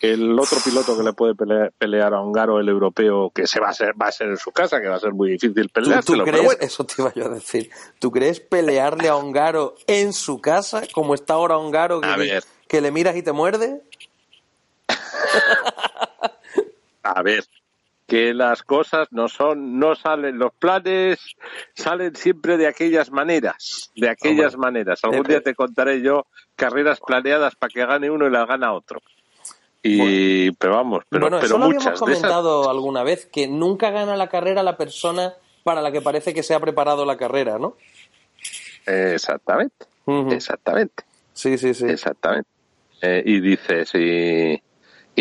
[0.00, 3.68] El otro piloto que le puede pele- pelear a Hungaro, el europeo, que se va
[3.68, 5.82] a ser, va a ser en su casa, que va a ser muy difícil ¿Tú,
[6.04, 6.60] tú pero crees, bueno.
[6.62, 11.12] eso te iba yo a decir, ¿tú crees pelearle a Ongaro en su casa, como
[11.14, 13.82] está ahora Ongaro, que, que le miras y te muerde?
[17.02, 17.44] A ver,
[18.10, 21.20] que las cosas no son, no salen, los planes
[21.76, 24.72] salen siempre de aquellas maneras, de aquellas Hombre.
[24.72, 24.98] maneras.
[25.04, 28.72] Algún Eh, día te contaré yo carreras planeadas para que gane uno y las gana
[28.72, 29.00] otro.
[29.84, 33.46] Y, pero vamos, pero, bueno, pero eso lo habíamos muchas esas, comentado alguna vez, que
[33.46, 37.16] nunca gana la carrera la persona para la que parece que se ha preparado la
[37.16, 37.76] carrera, ¿no?
[38.86, 39.86] exactamente,
[40.32, 41.86] exactamente, Sí, sí, sí.
[41.86, 42.48] exactamente.
[43.02, 44.60] Eh, y dices, y,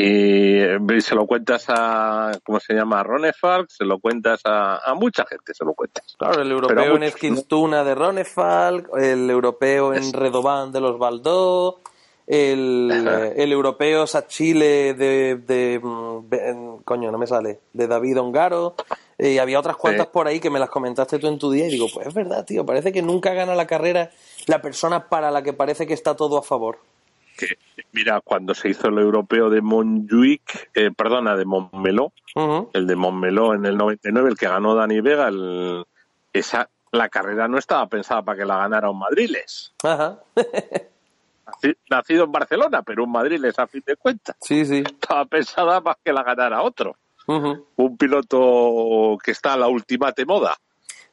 [0.01, 3.01] y eh, se lo cuentas a, ¿cómo se llama?
[3.01, 6.15] A Ronefalk, se lo cuentas a, a mucha gente, se lo cuentas.
[6.17, 11.81] Claro, el europeo en Eskilstuna de Ronefalk, el europeo en Redobán de los Baldó,
[12.27, 18.75] el, eh, el europeo Chile de, de mm, coño, no me sale, de David Ongaro,
[19.17, 20.11] y había otras cuantas Sí.
[20.13, 22.45] por ahí que me las comentaste tú en tu día y digo, pues es verdad,
[22.45, 24.11] tío, parece que nunca gana la carrera
[24.47, 26.79] la persona para la que parece que está todo a favor.
[27.39, 27.57] Que,
[27.93, 32.11] mira, cuando se hizo el europeo de Montjuic, eh, perdona, de Montmeló,
[32.73, 35.85] el de Montmeló en el 99, el que ganó Dani Vega, el-
[36.33, 39.71] esa, la carrera no estaba pensada para que la ganara un madriles.
[39.83, 40.19] Ajá,
[41.45, 44.35] Naci- Nacido en Barcelona, pero un madriles a fin de cuentas.
[44.41, 44.83] sí, sí.
[44.85, 46.95] Estaba pensada para que la ganara otro.
[47.27, 50.57] Un piloto que está a la ultimate moda.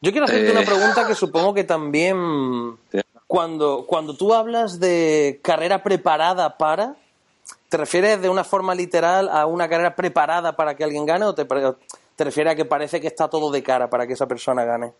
[0.00, 0.52] Yo quiero hacerte Eh.
[0.52, 2.16] una pregunta que supongo que también.
[3.26, 6.96] Cuando, cuando tú hablas de carrera preparada para,
[7.68, 11.34] ¿te refieres de una forma literal a una carrera preparada para que alguien gane o
[11.34, 14.64] te, te refieres a que parece que está todo de cara para que esa persona
[14.64, 14.92] gane?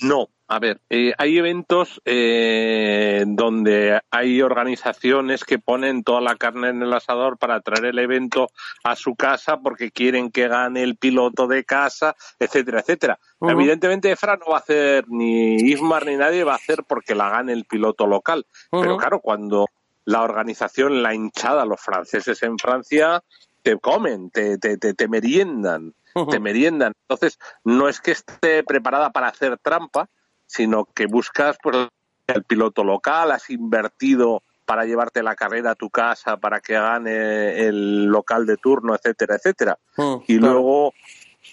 [0.00, 6.68] No, a ver, eh, hay eventos eh, donde hay organizaciones que ponen toda la carne
[6.68, 8.48] en el asador para traer el evento
[8.82, 13.18] a su casa porque quieren que gane el piloto de casa, etcétera, etcétera.
[13.40, 17.30] Evidentemente, Fran no va a hacer ni Ismar ni nadie va a hacer porque la
[17.30, 18.44] gane el piloto local.
[18.70, 19.66] Pero claro, cuando
[20.04, 23.22] la organización, la hinchada, los franceses en Francia,
[23.62, 25.94] te comen, te, te, te, te meriendan.
[26.30, 26.92] Te meriendan.
[27.08, 30.08] Entonces, no es que esté preparada para hacer trampa,
[30.46, 31.88] sino que buscas pues,
[32.26, 37.66] el piloto local, has invertido para llevarte la carrera a tu casa para que gane
[37.66, 39.78] el local de turno, etcétera, etcétera.
[39.96, 40.54] Mm, Y claro.
[40.54, 40.94] luego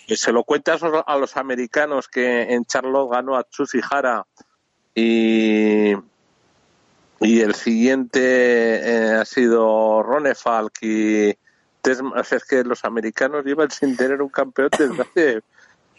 [0.08, 4.26] eh, se lo cuentas a los americanos que en Charlotte ganó a Tsushihara
[4.96, 5.94] y,
[7.20, 11.38] y el siguiente eh, ha sido Ronefalk y
[11.84, 15.44] o sea, es que los americanos llevan sin tener un campeón desde hace-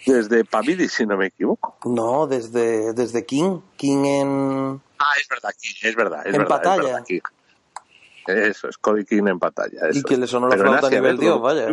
[0.05, 1.77] desde Pavidi, si no me equivoco.
[1.85, 3.61] No, desde, desde King.
[3.77, 4.81] King en...
[4.99, 6.59] Ah, es verdad, King, es verdad, es En verdad.
[6.61, 6.83] es batalla.
[6.83, 7.21] verdad, King.
[8.27, 9.81] Eso, es Cody King en batalla.
[9.93, 11.19] Y que le sonó la flauta a nivel.
[11.19, 11.69] Dios, vaya.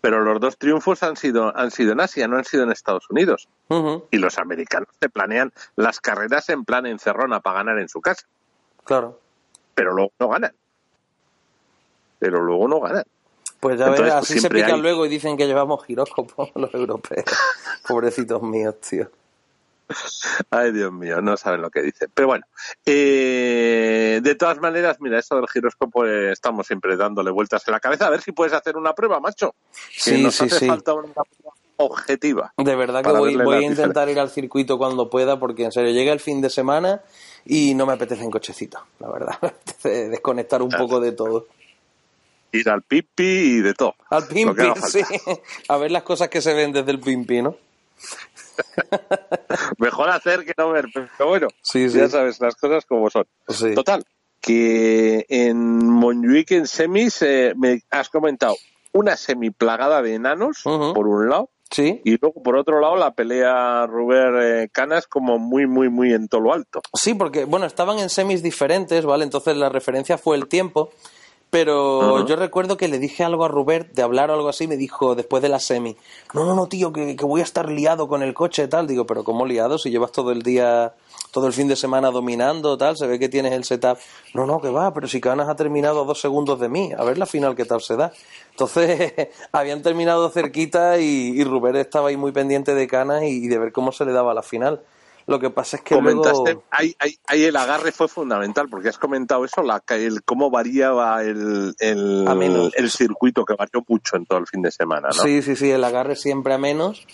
[0.00, 3.08] Pero los dos triunfos han sido, han sido en Asia, no han sido en Estados
[3.10, 3.48] Unidos.
[4.12, 8.26] Y los americanos te planean las carreras en plan encerrona para ganar en su casa,
[8.84, 9.20] claro.
[9.74, 10.52] pero luego no ganan.
[12.18, 13.04] Pero luego no ganan.
[13.60, 16.72] Pues ya ves, pues, así se pican hay- luego y dicen que llevamos giróscopos los
[16.74, 17.24] europeos.
[17.88, 19.10] Pobrecitos míos, tío.
[20.50, 22.10] Ay, Dios mío, no saben lo que dicen.
[22.12, 22.44] Pero bueno,
[22.84, 27.80] eh, de todas maneras, mira, eso del giróscopo eh, estamos siempre dándole vueltas en la
[27.80, 28.06] cabeza.
[28.06, 29.54] A ver si puedes hacer una prueba, macho.
[29.94, 30.66] Que Sí, nos sí, hace sí.
[30.66, 32.52] falta una prueba objetiva.
[32.56, 35.92] De verdad que voy, voy a intentar ir al circuito cuando pueda, porque en serio
[35.92, 37.02] llega el fin de semana
[37.44, 39.36] y no me apetece en cochecito, la verdad.
[39.42, 41.46] Me apetece desconectar un poco de todo.
[42.60, 43.94] Ir al pipi y de todo.
[44.10, 45.00] Al pimpi, sí.
[45.68, 47.56] A ver las cosas que se ven desde el pimpi, ¿no?
[49.78, 51.98] Mejor hacer que no ver, pero bueno, Sí, sí.
[51.98, 53.26] ya sabes las cosas como son.
[53.48, 53.74] Sí.
[53.74, 54.04] Total,
[54.40, 58.56] que en Montjuic en semis eh, me has comentado
[58.92, 62.00] una semi plagada de enanos, por un lado, Sí.
[62.04, 66.28] y luego por otro lado la pelea Ruber eh, Canas como muy, muy, muy en
[66.28, 66.80] todo lo alto.
[66.94, 69.24] Sí, porque, bueno, estaban en semis diferentes, ¿vale?
[69.24, 70.90] Entonces la referencia fue el tiempo.
[71.56, 74.76] Pero yo recuerdo que le dije algo a Robert de hablar o algo así, me
[74.76, 75.96] dijo después de la semi,
[76.34, 78.86] no, no, no, tío, que, que voy a estar liado con el coche y tal.
[78.86, 79.78] Digo, pero ¿cómo liado?
[79.78, 80.92] Si llevas todo el día,
[81.30, 83.96] todo el fin de semana dominando, tal, se ve que tienes el setup.
[84.34, 87.02] No, no, que va, pero si Canas ha terminado a dos segundos de mí, a
[87.04, 88.12] ver la final qué tal se da.
[88.50, 89.14] Entonces,
[89.52, 93.58] habían terminado cerquita y, y Robert estaba ahí muy pendiente de Canas y, y de
[93.58, 94.82] ver cómo se le daba la final.
[95.26, 96.64] Lo que pasa es que Comentaste, luego...
[96.70, 101.22] ahí, ahí, ahí el agarre fue fundamental, porque has comentado eso, la, el, cómo variaba
[101.22, 102.72] el, el, A menos.
[102.76, 105.22] el circuito, que varió mucho en todo el fin de semana, ¿no?
[105.22, 107.06] Sí, sí, sí, el agarre siempre a menos.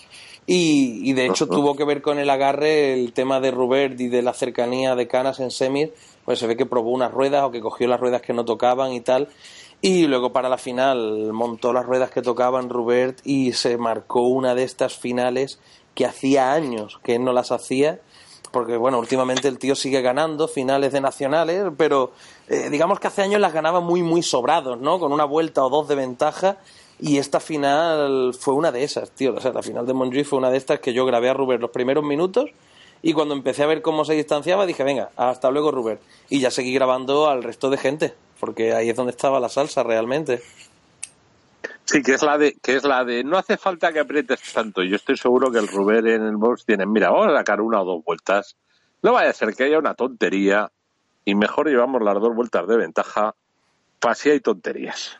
[0.45, 4.09] Y, y de hecho tuvo que ver con el agarre el tema de Robert y
[4.09, 5.89] de la cercanía de Canas en semis.
[6.25, 8.91] Pues se ve que probó unas ruedas o que cogió las ruedas que no tocaban
[8.91, 9.29] y tal.
[9.81, 14.53] Y luego para la final montó las ruedas que tocaban Robert y se marcó una
[14.53, 15.59] de estas finales
[15.95, 17.99] que hacía años que no las hacía.
[18.51, 22.11] Porque bueno, últimamente el tío sigue ganando finales de nacionales, pero
[22.47, 24.99] eh, digamos que hace años las ganaba muy, muy sobrados, ¿no?
[24.99, 26.57] Con una vuelta o dos de ventaja.
[26.99, 29.33] Y esta final fue una de esas, tío.
[29.35, 31.61] O sea, la final de Montjuic fue una de estas que yo grabé a Rubén
[31.61, 32.51] los primeros minutos
[33.05, 35.99] y cuando empecé a ver cómo se distanciaba dije, venga, hasta luego Rubén.
[36.29, 39.83] Y ya seguí grabando al resto de gente, porque ahí es donde estaba la salsa
[39.83, 40.41] realmente.
[41.85, 44.83] Sí, que es la de, que es la de no hace falta que aprietes tanto.
[44.83, 47.81] Yo estoy seguro que el Ruber en el box tiene, mira, vamos a sacar una
[47.81, 48.55] o dos vueltas.
[49.01, 50.71] No vaya a ser que haya una tontería
[51.25, 53.35] y mejor llevamos las dos vueltas de ventaja
[53.99, 55.17] para si hay tonterías.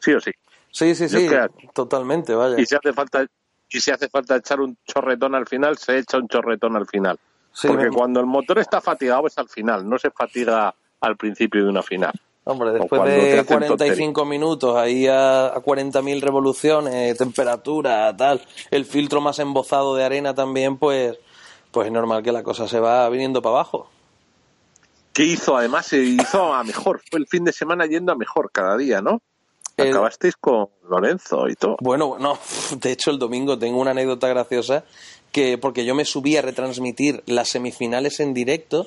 [0.00, 0.30] Sí o sí.
[0.70, 2.60] Sí, sí, Yo sí, que- totalmente, vaya.
[2.60, 3.26] Y si hace falta
[3.70, 7.18] y si hace falta echar un chorretón al final, se echa un chorretón al final.
[7.52, 11.16] Sí, Porque me- cuando el motor está fatigado es al final, no se fatiga al
[11.16, 12.12] principio de una final.
[12.50, 19.20] Hombre, después de hacen 45 minutos ahí a, a 40.000 revoluciones, temperatura, tal, el filtro
[19.20, 21.18] más embozado de arena también, pues,
[21.70, 23.90] pues es normal que la cosa se va viniendo para abajo.
[25.12, 25.56] ¿Qué hizo?
[25.56, 27.02] Además, se hizo a mejor.
[27.10, 29.20] Fue el fin de semana yendo a mejor cada día, ¿no?
[29.76, 31.76] El- Acabasteis con Lorenzo y todo.
[31.80, 32.38] Bueno, no,
[32.80, 34.84] de hecho el domingo tengo una anécdota graciosa
[35.32, 38.86] que porque yo me subí a retransmitir las semifinales en directo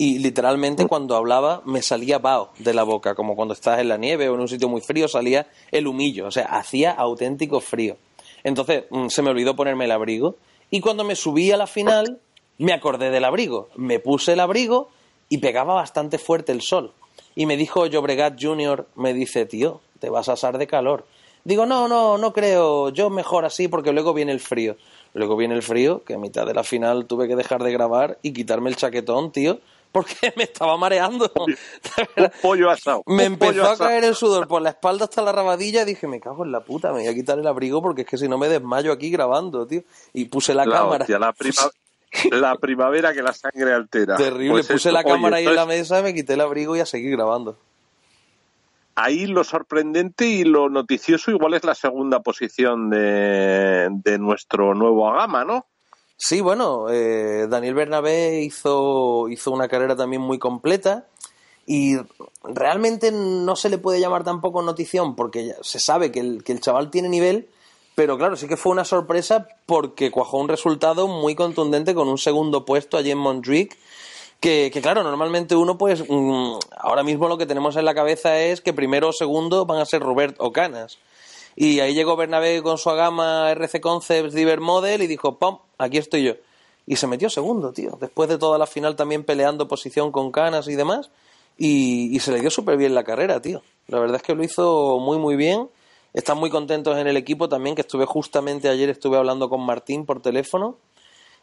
[0.00, 3.98] y literalmente cuando hablaba me salía vaho de la boca, como cuando estás en la
[3.98, 7.98] nieve o en un sitio muy frío salía el humillo, o sea, hacía auténtico frío.
[8.42, 10.36] Entonces mm, se me olvidó ponerme el abrigo
[10.70, 12.18] y cuando me subí a la final
[12.56, 14.88] me acordé del abrigo, me puse el abrigo
[15.28, 16.94] y pegaba bastante fuerte el sol.
[17.36, 21.04] Y me dijo Llobregat Jr., me dice, tío, te vas a asar de calor.
[21.44, 24.76] Digo, no, no, no creo, yo mejor así porque luego viene el frío.
[25.12, 28.18] Luego viene el frío, que a mitad de la final tuve que dejar de grabar
[28.22, 29.58] y quitarme el chaquetón, tío,
[29.92, 31.30] porque me estaba mareando.
[31.36, 31.56] Un
[32.42, 33.02] pollo asado.
[33.06, 36.20] Me empezó a caer el sudor por la espalda hasta la rabadilla y dije, me
[36.20, 38.38] cago en la puta, me voy a quitar el abrigo porque es que si no
[38.38, 39.82] me desmayo aquí grabando, tío.
[40.12, 41.02] Y puse la, La cámara.
[41.04, 41.70] hostia, la, prima-
[42.30, 44.16] la primavera que la sangre altera.
[44.16, 46.80] Terrible, Pues puse la oye, cámara ahí en la mesa, me quité el abrigo y
[46.80, 47.56] a seguir grabando.
[48.96, 55.08] Ahí lo sorprendente y lo noticioso igual es la segunda posición de, de nuestro nuevo
[55.08, 55.64] Agama, ¿no?
[56.22, 61.06] Sí, bueno, eh, Daniel Bernabé hizo, hizo una carrera también muy completa
[61.64, 61.96] y
[62.44, 66.60] realmente no se le puede llamar tampoco notición porque se sabe que el, que el
[66.60, 67.48] chaval tiene nivel,
[67.94, 72.18] pero claro, sí que fue una sorpresa porque cuajó un resultado muy contundente con un
[72.18, 73.78] segundo puesto allí en Montjuic.
[74.40, 78.38] Que, que claro, normalmente uno pues mm, ahora mismo lo que tenemos en la cabeza
[78.38, 80.98] es que primero o segundo van a ser Robert o Canas.
[81.56, 85.58] Y ahí llegó Bernabé con su gama RC Concepts Diver Model y dijo, ¡pum!
[85.78, 86.34] Aquí estoy yo.
[86.86, 87.96] Y se metió segundo, tío.
[88.00, 91.10] Después de toda la final también peleando posición con Canas y demás.
[91.58, 93.62] Y, y se le dio súper bien la carrera, tío.
[93.88, 95.68] La verdad es que lo hizo muy, muy bien.
[96.14, 100.06] Están muy contentos en el equipo también, que estuve justamente ayer, estuve hablando con Martín
[100.06, 100.76] por teléfono.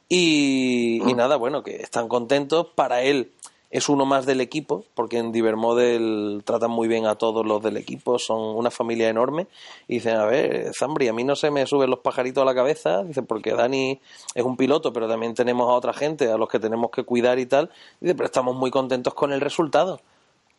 [0.09, 2.67] Y, y nada, bueno, que están contentos.
[2.75, 3.31] Para él
[3.69, 7.75] es uno más del equipo, porque en Divermodel tratan muy bien a todos los del
[7.75, 9.47] equipo, son una familia enorme.
[9.87, 12.55] Y dicen, a ver, Zambri, a mí no se me suben los pajaritos a la
[12.55, 13.99] cabeza, dice, porque Dani
[14.35, 17.39] es un piloto, pero también tenemos a otra gente a los que tenemos que cuidar
[17.39, 17.69] y tal.
[17.99, 19.99] Dice, pero estamos muy contentos con el resultado,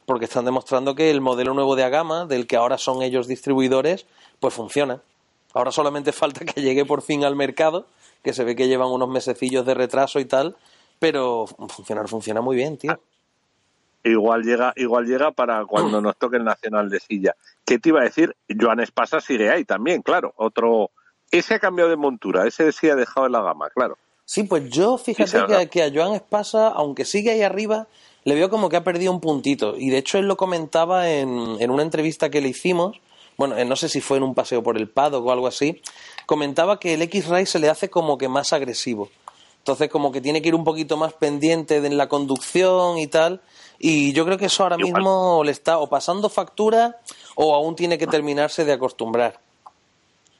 [0.04, 4.06] porque están demostrando que el modelo nuevo de Agama, del que ahora son ellos distribuidores,
[4.38, 5.00] pues funciona.
[5.54, 7.86] Ahora solamente falta que llegue por fin al mercado,
[8.22, 10.56] que se ve que llevan unos mesecillos de retraso y tal,
[10.98, 12.98] pero funcionar funciona muy bien, tío.
[14.04, 17.34] Igual llega, igual llega para cuando nos toque el Nacional de Silla.
[17.64, 18.36] ¿Qué te iba a decir?
[18.48, 20.32] Joan Espasa sigue ahí también, claro.
[20.36, 20.90] Otro.
[21.30, 23.98] Ese ha cambiado de montura, ese sí ha dejado en la gama, claro.
[24.24, 27.86] Sí, pues yo fíjate que, que a Joan Espasa, aunque sigue ahí arriba,
[28.24, 29.74] le veo como que ha perdido un puntito.
[29.76, 33.00] Y de hecho él lo comentaba en, en una entrevista que le hicimos,
[33.38, 35.80] bueno, eh, no sé si fue en un paseo por el paddock o algo así,
[36.26, 39.10] comentaba que el X-Ray se le hace como que más agresivo.
[39.68, 43.42] Entonces como que tiene que ir un poquito más pendiente de la conducción y tal.
[43.78, 44.94] Y yo creo que eso ahora Igual.
[44.94, 46.96] mismo le está o pasando factura
[47.34, 49.38] o aún tiene que terminarse de acostumbrar.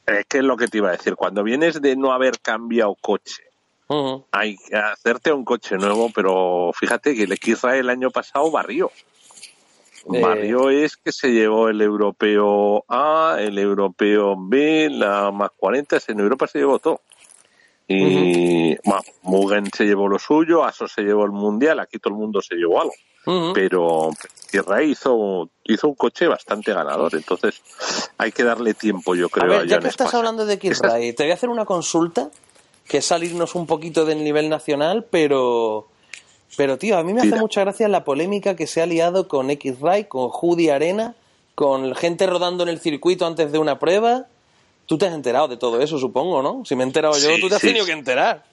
[0.07, 1.15] Es que es lo que te iba a decir.
[1.15, 3.43] Cuando vienes de no haber cambiado coche,
[4.31, 8.91] hay que hacerte un coche nuevo, pero fíjate que el X-Ray el año pasado barrió.
[10.11, 10.21] Eh.
[10.21, 16.19] Barrió es que se llevó el europeo A, el europeo B, la más 40, en
[16.19, 17.01] Europa se llevó todo.
[17.91, 22.19] Y bueno, Mugen se llevó lo suyo, Aso se llevó el mundial, aquí todo el
[22.19, 22.93] mundo se llevó algo.
[23.53, 24.11] Pero
[24.51, 27.61] X-Ray hizo, hizo un coche bastante ganador, entonces
[28.17, 31.23] hay que darle tiempo, yo creo, A ver, ya que estás hablando de X-Ray, te
[31.23, 32.29] voy a hacer una consulta
[32.87, 35.87] que es salirnos un poquito del nivel nacional, pero
[36.57, 39.49] pero tío, a mí me hace mucha gracia la polémica que se ha liado con
[39.49, 41.15] X-Ray, con Judy Arena,
[41.55, 44.27] con gente rodando en el circuito antes de una prueba.
[44.89, 46.65] Tú te has enterado de todo eso, supongo, ¿no?
[46.65, 47.91] Si me he enterado yo, Sí, tú te has sí, tenido sí.
[47.91, 48.43] que enterar.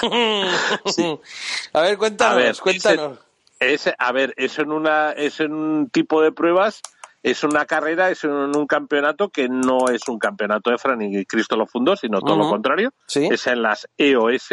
[1.72, 3.18] A ver, cuéntanos, A ver, cuéntanos.
[3.58, 6.80] Ese, ese- a ver, eso en una, es en un tipo de pruebas,
[7.24, 11.24] es una carrera, es en un campeonato que no es un campeonato de Fran y
[11.26, 12.92] Cristo lo fundó, sino todo lo contrario.
[13.08, 13.28] Sí.
[13.30, 14.50] Es en las EOS.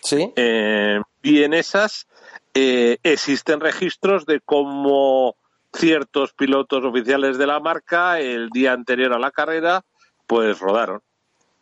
[0.00, 0.32] Sí.
[0.36, 2.06] eh, y en esas
[2.54, 5.36] eh, existen registros de cómo
[5.72, 9.84] ciertos pilotos oficiales de la marca el día anterior a la carrera
[10.28, 11.02] pues rodaron.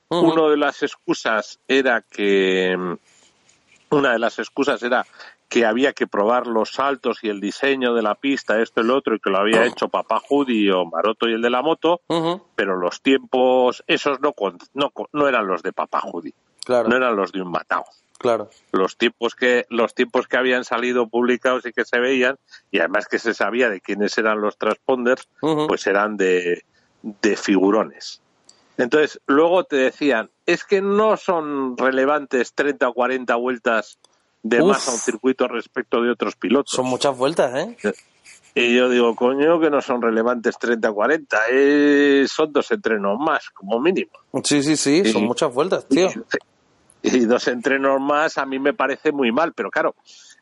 [0.08, 2.76] Una de las excusas era que
[3.90, 5.06] una de las excusas era
[5.48, 8.96] que había que probar los saltos y el diseño de la pista, esto y lo
[8.96, 12.00] otro, y que lo había hecho Papá Judy o Maroto y el de la moto,
[12.56, 14.34] pero los tiempos, esos no,
[14.74, 16.88] no, no eran los de Papá Judy, Claro.
[16.88, 17.84] no eran los de un matado.
[18.18, 18.48] Claro.
[18.72, 22.38] los tiempos que los tiempos que habían salido publicados y que se veían
[22.70, 25.28] y además que se sabía de quiénes eran los transponders
[25.68, 26.64] pues eran de,
[27.02, 28.22] de figurones
[28.78, 33.98] entonces luego te decían es que no son relevantes 30 o 40 vueltas
[34.42, 34.68] de Uf.
[34.68, 37.94] más a un circuito respecto de otros pilotos Son muchas vueltas, ¿eh?
[38.54, 43.18] y yo digo coño que no son relevantes 30 o 40 eh, son dos entrenos
[43.18, 44.12] más como mínimo
[44.44, 46.08] Sí, sí, sí, son muchas vueltas, tío.
[47.02, 49.94] y dos entrenos más a mí me parece muy mal, pero claro,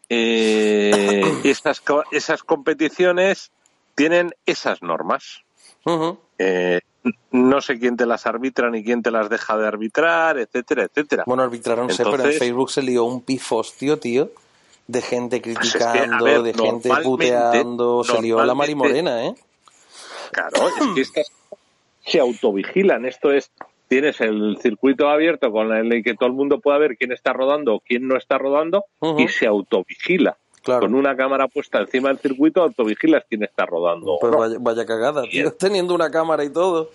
[0.08, 3.52] eh, esas, esas competiciones
[3.94, 5.42] tienen esas normas.
[5.84, 6.18] Ujú.
[6.38, 6.80] Eh,
[7.32, 11.24] no sé quién te las arbitra ni quién te las deja de arbitrar, etcétera, etcétera.
[11.26, 14.30] Bueno, arbitrar no sé, pero en Facebook se lió un pifostio, tío,
[14.86, 19.34] de gente Pues es que, criticando, ver, de gente puteando, se lió la Marimorena, ¿eh?
[20.32, 21.32] Claro, es que estas
[22.06, 23.04] se autovigilan.
[23.04, 23.50] Esto es,
[23.88, 27.74] tienes el circuito abierto con el que todo el mundo pueda ver quién está rodando
[27.74, 28.84] o quién no está rodando
[29.18, 30.36] y se autovigila.
[30.64, 30.80] Claro.
[30.80, 34.16] Con una cámara puesta encima del circuito, autovigilas quién está rodando.
[34.20, 34.38] Pues no.
[34.38, 36.90] vaya, vaya cagada, tío, teniendo una cámara y todo.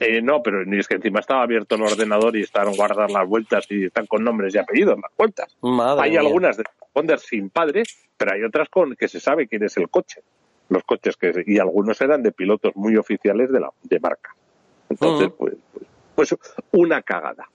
[0.00, 3.28] Eh, no, pero ni es que encima estaba abierto el ordenador y están guardadas las
[3.28, 5.56] vueltas y están con nombres y apellidos las vueltas.
[5.60, 6.20] Madre hay mía.
[6.20, 9.88] algunas de Honda sin padres, pero hay otras con que se sabe quién es el
[9.88, 10.22] coche.
[10.68, 14.34] Los coches que y algunos eran de pilotos muy oficiales de la de marca.
[14.88, 16.36] Entonces, pues, pues, pues
[16.72, 17.48] una cagada.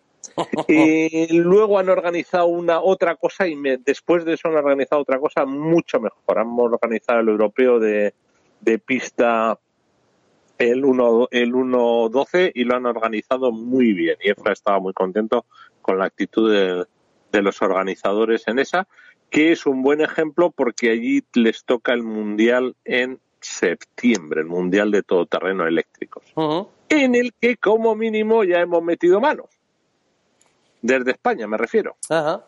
[0.68, 5.20] Y luego han organizado una otra cosa y me- después de eso han organizado otra
[5.20, 6.40] cosa mucho mejor.
[6.40, 8.14] Han organizado el europeo de,
[8.62, 9.60] de pista
[10.58, 14.18] el 1 el 1-12 y lo han organizado muy bien.
[14.22, 15.46] Y Efra estaba muy contento
[15.82, 16.86] con la actitud de,
[17.32, 18.88] de los organizadores en esa,
[19.30, 24.92] que es un buen ejemplo porque allí les toca el Mundial en septiembre, el Mundial
[24.92, 26.24] de todoterreno eléctricos
[26.90, 29.46] en el que como mínimo ya hemos metido manos.
[30.82, 32.46] Desde España me refiero, Ajá.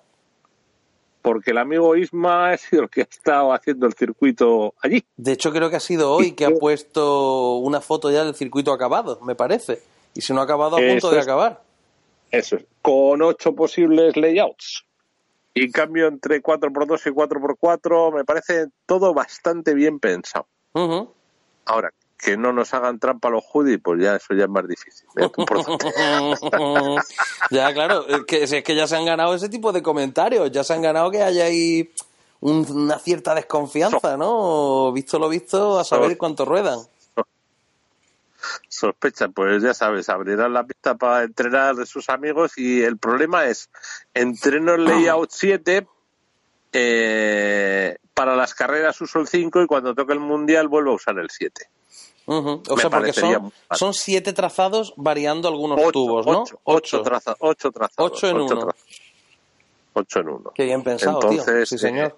[1.22, 5.04] porque el amigo Isma ha sido el que ha estado haciendo el circuito allí.
[5.18, 8.72] De hecho, creo que ha sido hoy que ha puesto una foto ya del circuito
[8.72, 9.82] acabado, me parece.
[10.14, 11.24] Y si no ha acabado, a punto Eso de es.
[11.24, 11.62] acabar.
[12.32, 14.86] Eso es, con ocho posibles layouts.
[15.54, 20.48] Y en cambio entre 4x2 y 4x4 me parece todo bastante bien pensado.
[20.74, 21.12] Ujú.
[21.66, 25.08] Ahora, que no nos hagan trampa los hoodies, pues ya eso ya es más difícil.
[25.18, 25.30] ¿eh?
[27.50, 30.52] Ya, claro, es que, si es que ya se han ganado ese tipo de comentarios,
[30.52, 31.92] ya se han ganado que haya ahí
[32.40, 34.92] un- una cierta desconfianza, ¿no?
[34.94, 36.80] Visto lo visto, a saber cuánto ruedan.
[38.68, 43.46] sospecha, pues ya sabes, abrirán la pista para entrenar de sus amigos y el problema
[43.46, 43.70] es
[44.16, 45.86] entreno en layout 7
[46.74, 51.20] eh, para las carreras uso el 5 y cuando toque el mundial vuelvo a usar
[51.20, 51.70] el 7.
[52.26, 56.42] O Me sea, porque son, siete trazados variando algunos Ocho, tubos, ¿no?
[56.44, 58.12] ocho, ocho, traza- ocho trazados.
[58.14, 58.46] Ocho en uno.
[58.48, 58.76] trazados.
[59.94, 60.52] Ocho en uno.
[60.56, 61.32] Qué bien pensado, tío.
[61.32, 62.18] Entonces, Sí, eh, señor.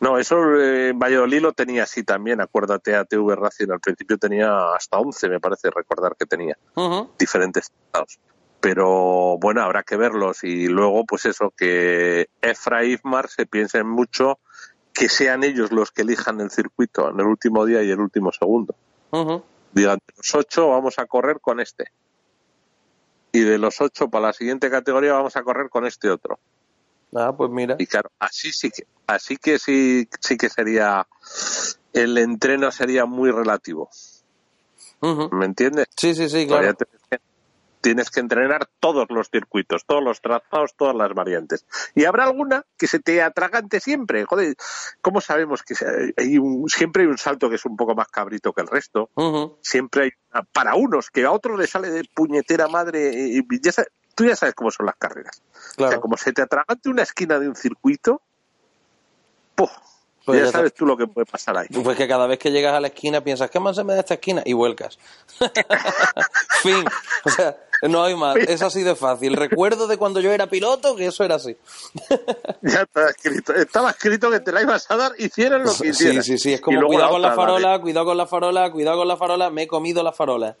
[0.00, 4.98] No, eso eh, Valladolid lo tenía así también, acuérdate, ATV Racing al principio tenía hasta
[4.98, 6.56] 11, me parece recordar que tenía.
[7.18, 8.18] Diferentes estados.
[8.60, 13.88] Pero bueno, habrá que verlos y luego, pues eso, que Efra y Ifmar se piensen
[13.88, 14.38] mucho
[14.98, 18.32] que sean ellos los que elijan el circuito en el último día y el último
[18.32, 18.74] segundo.
[19.72, 21.84] Digan, de los ocho vamos a correr con este.
[23.32, 26.38] Y de los ocho para la siguiente categoría vamos a correr con este otro.
[27.14, 27.76] Ah, pues mira.
[27.78, 31.06] Y claro, así sí que, así que sí, sí que sería,
[31.92, 33.88] el entreno sería muy relativo.
[35.30, 35.86] ¿Me entiendes?
[35.96, 36.90] Sí, sí, sí, Todavía claro.
[36.90, 37.27] tienes que-
[37.88, 41.64] tienes que entrenar todos los circuitos, todos los trazados, todas las variantes.
[41.94, 44.24] Y habrá alguna que se te atragante siempre.
[44.26, 44.54] Joder,
[45.00, 48.08] ¿cómo sabemos que se- hay un- siempre hay un salto que es un poco más
[48.08, 49.10] cabrito que el resto?
[49.62, 50.10] Siempre hay
[50.52, 53.10] para unos que a otros le sale de puñetera madre.
[53.14, 53.72] Y ya
[54.14, 55.40] tú ya sabes cómo son las carreras.
[55.54, 56.00] O sea, Claro.
[56.02, 58.20] como se te atragante una esquina de un circuito,
[59.54, 59.70] ¡puf!
[60.28, 61.66] Pues ya, ya sabes tú lo que puede pasar ahí.
[61.68, 64.00] Pues que cada vez que llegas a la esquina piensas, ¿qué más se me da
[64.00, 64.42] esta esquina?
[64.44, 64.98] Y vuelcas.
[66.62, 66.84] fin.
[67.24, 68.36] O sea, no hay más.
[68.36, 69.34] Es así de fácil.
[69.36, 71.56] Recuerdo de cuando yo era piloto que eso era así.
[72.60, 73.54] Ya está escrito.
[73.54, 76.22] Estaba escrito que te la ibas a dar, hicieran lo que Sí, hicieran.
[76.22, 76.52] sí, sí.
[76.52, 79.16] Es Y como cuidado con la otra, farola, cuidado con la farola, cuidado con la
[79.16, 80.56] farola, me he comido la farola.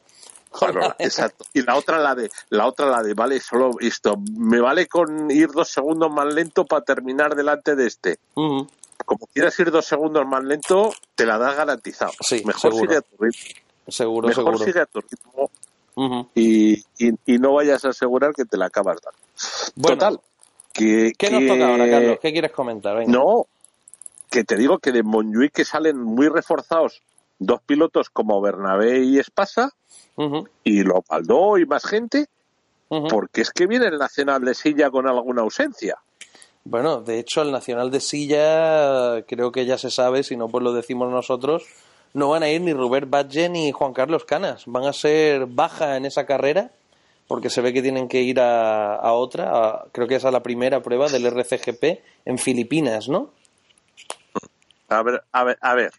[0.50, 1.44] Farola, exacto.
[1.52, 5.30] Y la otra la de, la otra la de, vale, solo esto, me vale con
[5.30, 8.18] ir dos segundos más lento para terminar delante de este.
[8.34, 8.66] Ujú.
[9.08, 12.12] Como quieras ir dos segundos más lento, te la das garantizado.
[12.20, 12.80] Sí, mejor seguro.
[12.92, 13.40] sigue a tu ritmo.
[13.88, 14.64] Seguro, Mejor seguro.
[14.66, 15.50] sigue a tu ritmo
[16.34, 19.18] y, y, y no vayas a asegurar que te la acabas dando.
[19.76, 20.20] Bueno, Total.
[20.74, 22.18] Que, ¿Qué nos que- toca ahora, Carlos?
[22.20, 22.96] ¿Qué quieres comentar?
[22.98, 23.10] Venga.
[23.10, 23.46] No,
[24.30, 27.00] que te digo que de Montjuic que salen muy reforzados
[27.38, 29.72] dos pilotos como Bernabé y Espasa,
[30.16, 30.46] Ujú.
[30.64, 32.26] y lo Baldó y más gente,
[32.88, 35.96] porque es que viene el Nacional de Silla con alguna ausencia.
[36.70, 40.62] Bueno, de hecho, el Nacional de Silla, creo que ya se sabe, si no, pues
[40.62, 41.64] lo decimos nosotros,
[42.12, 44.64] no van a ir ni Robert Badge ni Juan Carlos Canas.
[44.66, 46.70] Van a ser baja en esa carrera,
[47.26, 50.30] porque se ve que tienen que ir a, a otra, a- creo que es a
[50.30, 53.30] la primera prueba del RCGP en Filipinas, ¿no?
[54.88, 55.92] A ver, a ver, a ver,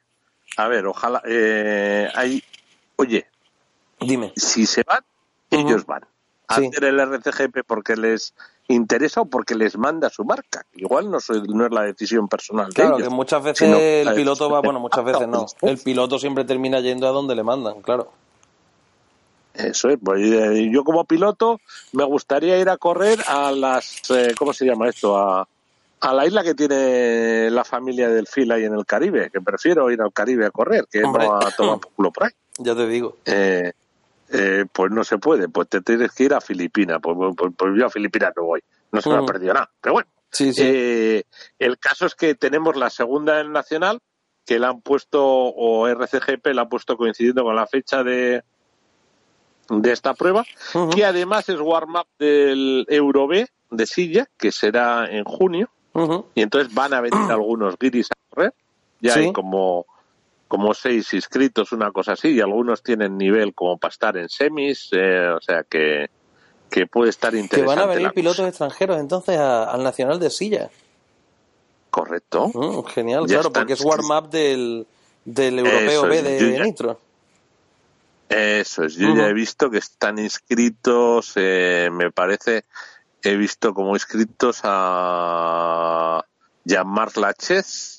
[0.58, 2.44] a ver, ojalá, eh, hay,
[2.96, 3.26] oye,
[4.00, 4.34] Dime.
[4.36, 5.04] si se van,
[5.50, 6.04] ellos van
[6.48, 6.68] a Sí.
[6.68, 8.34] hacer el RCGP porque les
[8.70, 10.66] interesa o porque les manda su marca.
[10.76, 13.10] Igual no, soy- no es la decisión personal Claro, de ellos.
[13.10, 15.46] que muchas veces el piloto va, bueno, muchas veces no.
[15.62, 18.12] El piloto siempre termina yendo a donde le mandan, claro.
[19.56, 19.98] Eso es.
[20.04, 21.60] pues, eh, yo como piloto
[21.92, 25.18] me gustaría ir a correr a las, eh, ¿cómo se llama esto?
[25.18, 25.48] A,
[26.02, 29.90] a la isla que tiene la familia del FIL ahí en el Caribe, que prefiero
[29.92, 31.28] ir al Caribe a correr que Hombre.
[31.28, 32.32] no a tomar por culo por ahí.
[32.62, 33.16] Ya te digo.
[33.26, 33.72] Eh,
[34.32, 37.00] eh, pues no se puede, pues te tienes que ir a Filipinas.
[37.02, 39.26] Pues, pues- pues yo a Filipinas no voy, no se me ha Mm.
[39.26, 39.70] perdido nada.
[39.82, 40.62] Pero bueno, Sí, sí.
[40.66, 41.24] eh,
[41.58, 44.00] el caso es que tenemos la segunda en Nacional,
[44.46, 48.44] que la han puesto, o RCGP la ha puesto coincidiendo con la fecha de,
[49.70, 50.44] de esta prueba,
[50.96, 55.70] que además es warm-up del Euro B de Silla, que será en junio,
[56.34, 58.54] y entonces van a venir algunos guiris a correr.
[59.02, 59.20] Ya Sí.
[59.22, 59.86] hay como,
[60.50, 64.90] como seis inscritos, una cosa así, y algunos tienen nivel como para estar en semis,
[64.92, 66.10] eh, o sea que,
[66.70, 67.80] que puede estar Que interesante.
[67.82, 68.50] van a venir pilotos cosa.
[68.50, 70.70] extranjeros entonces a- al Nacional de Silla.
[71.92, 72.52] Correcto.
[72.54, 73.62] Mm, genial, Ya claro, están.
[73.62, 74.86] porque es warm-up del,
[75.24, 77.00] del Europeo Eso B de, de Nitro.
[78.28, 82.66] Eso es, yo ya he visto que están inscritos, eh, me parece,
[83.24, 86.24] he visto como inscritos a
[86.64, 87.99] Jean-Marc Laches,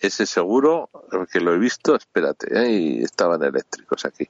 [0.00, 0.90] ese seguro,
[1.32, 4.28] que lo he visto, espérate, eh, y estaban eléctricos aquí.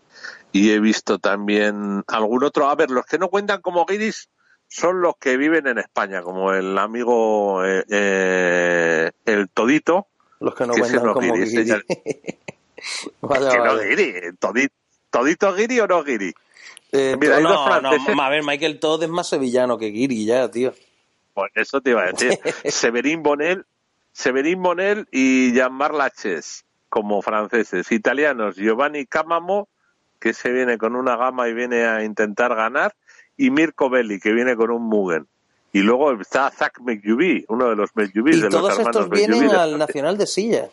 [0.53, 4.29] Y he visto también algún otro, a ver, los que no cuentan como guiris
[4.69, 10.09] son los que viven en España, como el amigo, eh, eh, el Todito,
[10.41, 11.83] Los que no que cuentan como guiri, ese guiri.
[13.21, 14.75] vaya, que no guiri, Todito,
[15.11, 16.33] Todito guiri o no guiri.
[16.93, 18.17] Eh, Mira, hay no, dos no, franceses.
[18.19, 20.73] a ver, Michael Todd es más sevillano que Guiri ya, tío.
[21.35, 22.39] Pues eso te iba a decir.
[22.65, 23.67] Severín Bonel,
[24.17, 27.93] Severín Bonel y Jean-Marc Laches como franceses.
[27.93, 29.69] Italianos, Giovanni Camamo,
[30.19, 32.95] que se viene con una gama y viene a intentar ganar,
[33.37, 35.27] y Mirko Belli, que viene con un Mugen.
[35.71, 39.39] Y luego está Zach McJuby, uno de los McJuby, de los todos hermanos estos vienen
[39.39, 39.79] McJuby al.
[39.79, 40.71] Nacional de Silla.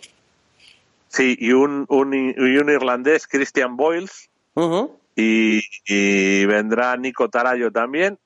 [1.10, 4.30] Sí, y un, un, y un irlandés, Christian Boyles,
[5.18, 8.18] y, y vendrá Nico Tarayo también,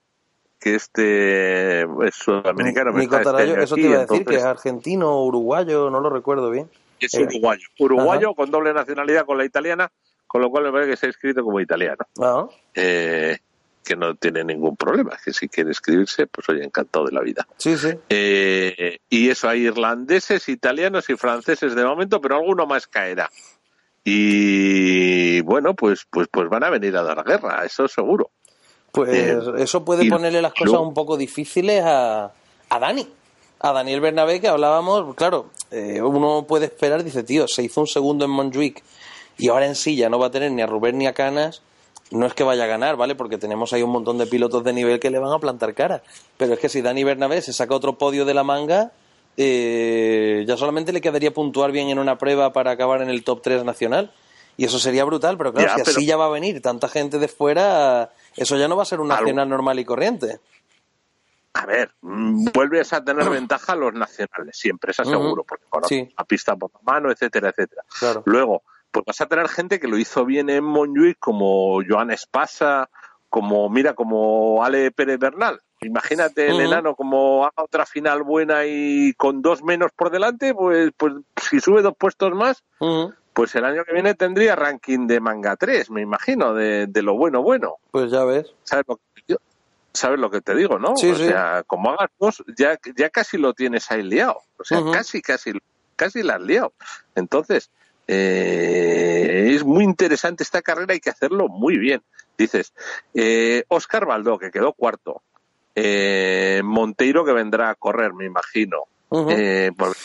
[0.59, 2.91] que este es sudamericano.
[2.91, 5.25] pero Nico este Tarayo, año eso aquí, te iba a decir, que es argentino o
[5.25, 6.69] uruguayo, no lo recuerdo bien.
[6.99, 7.67] Es Eh, uruguayo.
[7.79, 9.91] Uruguayo con doble nacionalidad con la italiana,
[10.25, 12.05] con lo cual me parece que se ha inscrito como italiano.
[12.19, 13.37] Ah, Eh,
[13.83, 17.47] que no tiene ningún problema, que si quiere inscribirse, pues oye, encantado de la vida.
[17.57, 17.89] sí, sí.
[18.09, 23.29] Eh, y eso, hay irlandeses, italianos y franceses de momento, pero alguno más caerá.
[24.03, 28.31] Y bueno, pues, pues, pues van a venir a dar guerra, eso seguro.
[28.97, 32.31] Pues Eh, eso puede ponerle las cosas un poco difíciles a,
[32.69, 33.07] a Dani.
[33.59, 37.87] A Daniel Bernabé, que hablábamos, claro, eh, uno puede esperar, dice, tío, se hizo un
[37.87, 38.83] segundo en Montjuic
[39.39, 41.61] y ahora en sí ya no va a tener ni a Rubén ni a Canas.
[42.11, 43.15] No es que vaya a ganar, ¿vale?
[43.15, 46.03] Porque tenemos ahí un montón de pilotos de nivel que le van a plantar cara.
[46.37, 48.91] Pero es que si Dani Bernabé se saca otro podio de la manga,
[49.35, 53.41] eh, ya solamente le quedaría puntuar bien en una prueba para acabar en el top
[53.41, 54.11] 3 nacional.
[54.55, 56.87] Y eso sería brutal, pero claro, Ya, si pero- así ya va a venir tanta
[56.87, 60.39] gente de fuera, eso ya no va a ser un Algo- nacional normal y corriente.
[61.53, 65.09] A ver, mm, vuelves a tener ventaja a los nacionales, siempre, Ujú.
[65.09, 66.13] seguro, porque conoces Sí.
[66.17, 67.83] la pista por la mano, etcétera, etcétera.
[67.99, 68.21] Claro.
[68.25, 68.61] Luego,
[68.91, 72.89] pues vas a tener gente que lo hizo bien en Montjuic, como Joan Espasa,
[73.29, 75.59] como, mira, como Ale Pérez Bernal.
[75.81, 80.91] Imagínate el enano como haga otra final buena y con dos menos por delante, pues,
[80.95, 81.13] pues
[81.49, 82.63] si sube dos puestos más.
[83.37, 87.15] Pues el año que viene tendría ranking de manga 3, me imagino, de, de lo
[87.15, 87.75] bueno, bueno.
[87.91, 88.47] Pues ya ves.
[88.63, 89.39] ¿Sabes lo que te digo?
[89.93, 90.95] ¿Sabes lo que te digo, no?
[90.97, 91.25] Sí, o sí.
[91.27, 94.39] sea, como hagas dos, ya, ya casi lo tienes ahí liado.
[94.57, 95.51] O sea, casi, casi,
[95.95, 96.73] casi la has liado.
[97.13, 97.69] Entonces,
[98.07, 102.01] eh, es muy interesante esta carrera, hay que hacerlo muy bien.
[102.39, 102.73] Dices,
[103.13, 105.21] eh, Oscar Baldó, que quedó cuarto.
[105.75, 108.85] Eh, Monteiro, que vendrá a correr, me imagino.
[109.29, 109.95] Eh, por-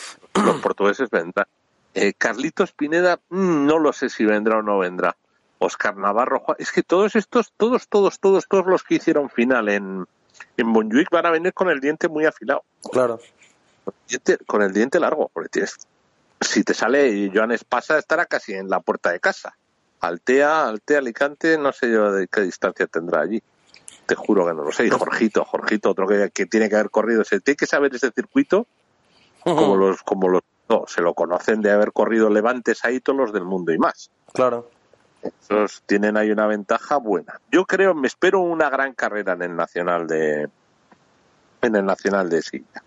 [0.45, 1.47] los portugueses vendrán.
[1.93, 5.15] Eh, Carlitos Pineda, mm, no lo sé si vendrá o no vendrá.
[5.59, 9.69] Oscar Navarro, Juan- es que todos estos, todos, todos, todos, todos los que hicieron final
[9.69, 10.05] en,
[10.57, 13.19] en Montjuic van a venir con el diente muy afilado, Claro.
[13.85, 15.75] con el diente, con el diente largo, porque tienes,
[16.41, 19.55] si te sale Joan Espasa estará casi en la puerta de casa.
[20.01, 23.41] Altea, Altea, Alicante, no sé yo de qué distancia tendrá allí.
[24.05, 24.85] Te juro que no lo sé.
[24.85, 27.21] Y Jorgito, Jorgito, otro que, que tiene que haber corrido.
[27.21, 28.67] ese tiene que saber ese circuito
[29.43, 30.41] como los, como los,
[30.73, 34.09] no, se lo conocen de haber corrido levantes ahí todos los del mundo y más.
[34.33, 34.69] Claro.
[35.21, 37.39] Esos tienen ahí una ventaja buena.
[37.51, 40.49] Yo creo, me espero una gran carrera en el Nacional de,
[41.61, 42.83] en el Nacional de Silla.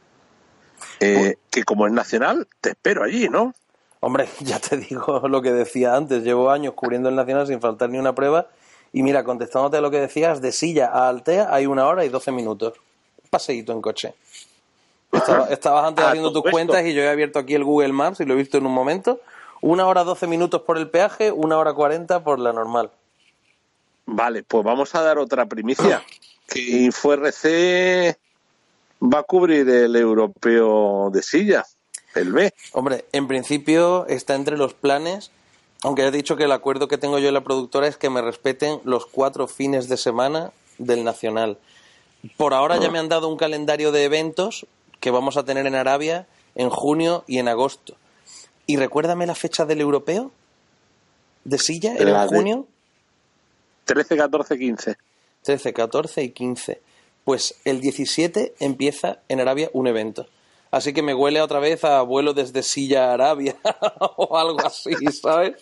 [1.00, 3.54] Eh, que como es nacional, te espero allí, ¿no?
[4.00, 6.22] Hombre, ya te digo lo que decía antes.
[6.24, 8.48] Llevo años cubriendo el Nacional sin faltar ni una prueba.
[8.92, 12.08] Y mira, contestándote a lo que decías, de Silla a Altea hay una hora y
[12.08, 12.74] doce minutos.
[13.30, 14.14] Paseíto en coche.
[15.28, 16.50] Estaba- estabas antes Ah, haciendo tus esto.
[16.50, 18.72] cuentas y yo he abierto aquí el Google Maps y lo he visto en un
[18.72, 19.20] momento.
[19.60, 22.90] Una hora doce minutos por el peaje, una hora cuarenta por la normal.
[24.06, 26.02] Vale, pues vamos a dar otra primicia.
[26.48, 28.16] Que InfoRC
[29.02, 31.64] va a cubrir el europeo de silla,
[32.14, 32.54] el B.
[32.72, 35.32] Hombre, en principio está entre los planes,
[35.82, 38.22] aunque he dicho que el acuerdo que tengo yo en la productora es que me
[38.22, 41.58] respeten los cuatro fines de semana del Nacional.
[42.36, 44.66] Por ahora ya me han dado un calendario de eventos
[45.00, 47.96] que vamos a tener en Arabia en junio y en agosto.
[48.66, 50.32] ¿Y recuérdame la fecha del europeo?
[51.44, 51.94] ¿De silla?
[51.96, 52.66] ¿Era La en de- junio?
[53.84, 54.96] 13, 14, 15.
[55.42, 56.80] 13, 14 y 15.
[57.24, 60.26] Pues el 17 empieza en Arabia un evento.
[60.72, 63.56] Así que me huele otra vez a vuelo desde Silla a Arabia
[64.16, 65.54] o algo así, ¿sabes?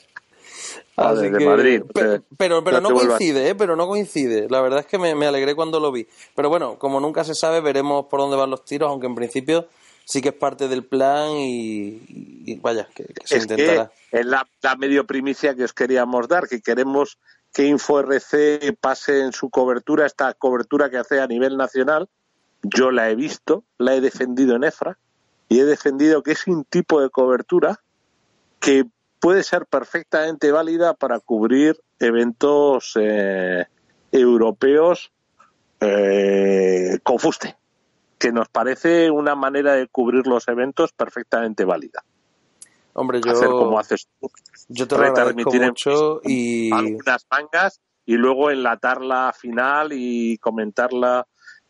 [0.96, 1.82] Ah, Así desde que- Madrid.
[1.92, 3.54] Pero, pero, pero no coincide, ¿eh?
[3.54, 4.48] Pero no coincide.
[4.48, 6.06] La verdad es que me, me alegré cuando lo vi.
[6.34, 9.66] Pero bueno, como nunca se sabe, veremos por dónde van los tiros, aunque en principio
[10.04, 12.00] sí que es parte del plan y,
[12.46, 13.90] y vaya, que, que se es intentará.
[14.10, 17.18] que es la, la medio primicia que os queríamos dar, que queremos
[17.52, 22.08] que InfoRC pase en su cobertura, esta cobertura que hace a nivel nacional.
[22.62, 24.98] Yo la he visto, la he defendido en EFRA
[25.48, 27.80] y he defendido que es un tipo de cobertura
[28.60, 28.84] que
[29.24, 33.64] puede ser perfectamente válida para cubrir eventos eh,
[34.12, 35.12] europeos
[35.80, 37.56] eh, con fuste,
[38.18, 42.04] que nos parece una manera de cubrir los eventos perfectamente válida.
[42.92, 44.30] Hombre, yo, hacer como haces tú,
[44.68, 46.70] yo te retransmitir en mucho y...
[46.70, 51.26] algunas mangas y luego enlatarla final y comentarla,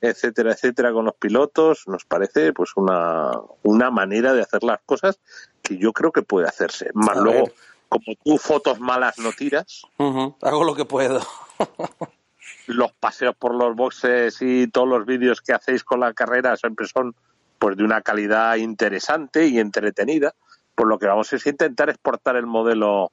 [0.09, 3.32] etcétera, etcétera, con los pilotos, nos parece pues una,
[3.62, 5.18] una manera de hacer las cosas
[5.62, 6.90] que yo creo que puede hacerse.
[6.94, 7.55] Más A luego, ver.
[7.88, 11.20] como tú fotos malas no tiras, hago lo que puedo.
[12.66, 16.86] los paseos por los boxes y todos los vídeos que hacéis con la carrera siempre
[16.86, 17.14] son
[17.59, 20.34] pues de una calidad interesante y entretenida.
[20.74, 23.12] Pues lo que vamos es intentar exportar el modelo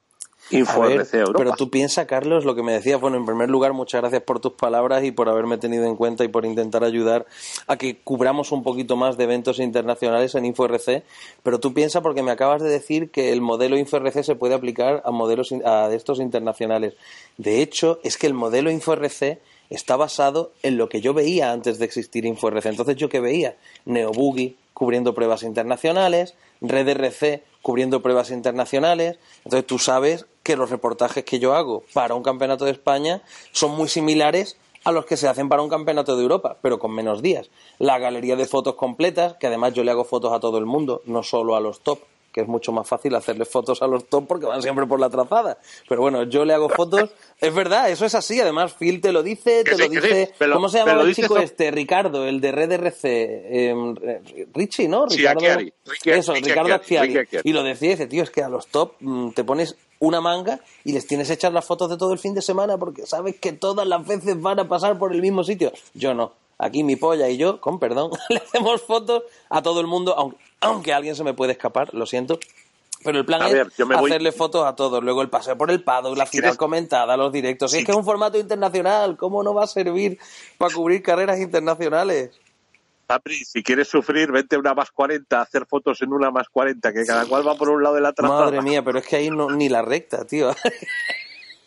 [0.50, 1.38] A Europa.
[1.38, 4.40] pero tú piensas, Carlos, lo que me decías, bueno, en primer lugar, muchas gracias por
[4.40, 7.26] tus palabras y por haberme tenido en cuenta y por intentar ayudar
[7.66, 11.04] a que cubramos un poquito más de eventos internacionales en InfoRC,
[11.42, 15.02] pero tú piensas porque me acabas de decir que el modelo InfoRC se puede aplicar
[15.04, 16.94] a modelos a estos internacionales.
[17.38, 19.38] De hecho, es que el modelo InfoRC
[19.70, 22.66] está basado en lo que yo veía antes de existir InfoRC.
[22.66, 23.56] Entonces, ¿yo qué veía?
[23.86, 29.18] Neoboogie cubriendo pruebas internacionales, RedRC cubriendo pruebas internacionales.
[29.44, 33.22] Entonces, tú sabes que los reportajes que yo hago para un campeonato de España
[33.52, 36.92] son muy similares a los que se hacen para un campeonato de Europa, pero con
[36.92, 37.50] menos días.
[37.78, 41.02] La galería de fotos completas, que además yo le hago fotos a todo el mundo,
[41.04, 42.00] no solo a los top,
[42.32, 45.10] que es mucho más fácil hacerle fotos a los top porque van siempre por la
[45.10, 45.58] trazada.
[45.88, 47.10] Pero bueno, yo le hago fotos.
[47.42, 48.40] Es verdad, eso es así.
[48.40, 50.34] Además, Phil te lo dice, te Que sí, lo que sí, dice.
[50.38, 51.70] pero- ¿Cómo se llama el chico eso- este?
[51.72, 53.02] Ricardo, el de Red RC.
[53.06, 55.08] eh, Richie, ¿no?
[55.10, 55.40] Sí, Ricardo.
[55.40, 55.72] Acchiari.
[55.84, 57.48] Ricky- Eso, Ricky Ricardo Acchiari, Acchiari.
[57.48, 60.60] Y lo decía, dice, tío, es que a los top mm, te pones una manga
[60.84, 63.52] y les tienes hechas las fotos de todo el fin de semana porque sabes que
[63.52, 65.72] todas las veces van a pasar por el mismo sitio.
[65.94, 66.32] Yo no.
[66.64, 70.38] Aquí mi polla y yo, con perdón, le hacemos fotos a todo el mundo, aunque,
[70.60, 72.38] aunque alguien se me puede escapar, lo siento.
[73.04, 75.02] Pero el plan A es ver, voy- hacerle fotos a todos.
[75.02, 77.72] Luego el paseo por el paddock, la final quieres- comentada, los directos.
[77.72, 80.18] Si es que es un formato internacional, ¿cómo no va a servir
[80.56, 82.30] para cubrir carreras internacionales?
[83.08, 86.92] Apri, si quieres sufrir, vente una más 40, a hacer fotos en una más 40,
[86.92, 88.44] que cada cual va por un lado de la trazada.
[88.44, 90.54] Madre mía, pero es que ahí no, ni la recta, tío.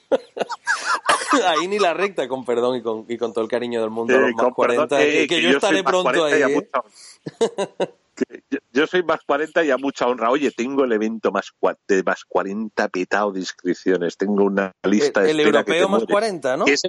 [1.46, 4.14] ahí ni la recta, con perdón y con, y con todo el cariño del mundo,
[4.14, 6.42] Eh, los más con 40, perdón, eh, que que yo soy estaré pronto 40 y
[6.42, 6.54] a ahí.
[6.54, 6.70] ¿eh?
[8.50, 10.30] yo, yo soy más 40 y a mucha honra.
[10.30, 11.52] Oye, tengo el evento más,
[11.88, 14.18] de más 40 petado de inscripciones.
[14.18, 16.12] Tengo una lista El, de el europeo más mueres.
[16.12, 16.66] 40, ¿no?
[16.66, 16.84] Es-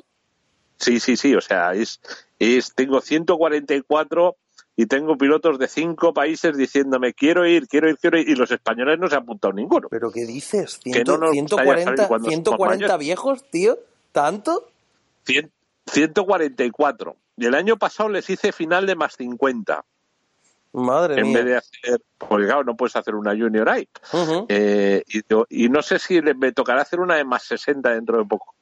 [0.79, 1.35] sí, sí, sí.
[1.35, 2.01] O sea, es,
[2.39, 4.37] es tengo 144
[4.77, 8.29] y tengo pilotos de cinco países diciéndome quiero ir, quiero ir, quiero ir.
[8.29, 9.89] Y los españoles no se han apuntado ninguno.
[9.89, 10.79] ¿Pero qué dices?
[10.85, 12.99] Que no nos gustaría saber 140, cuándo somos 140 mayores.
[12.99, 13.79] viejos, tío.
[14.13, 14.69] ¿Tanto?
[15.27, 15.51] Cien-
[15.87, 17.17] 144.
[17.39, 19.85] Y el año pasado les hice final de más 50.
[20.73, 21.37] Madre en mía.
[21.39, 23.67] vez de hacer, porque claro, no puedes hacer una Junior.
[24.13, 24.45] Ujú.
[24.51, 25.23] Eh, y,
[25.65, 28.55] y no sé si me tocará hacer una de más 60 dentro de poco.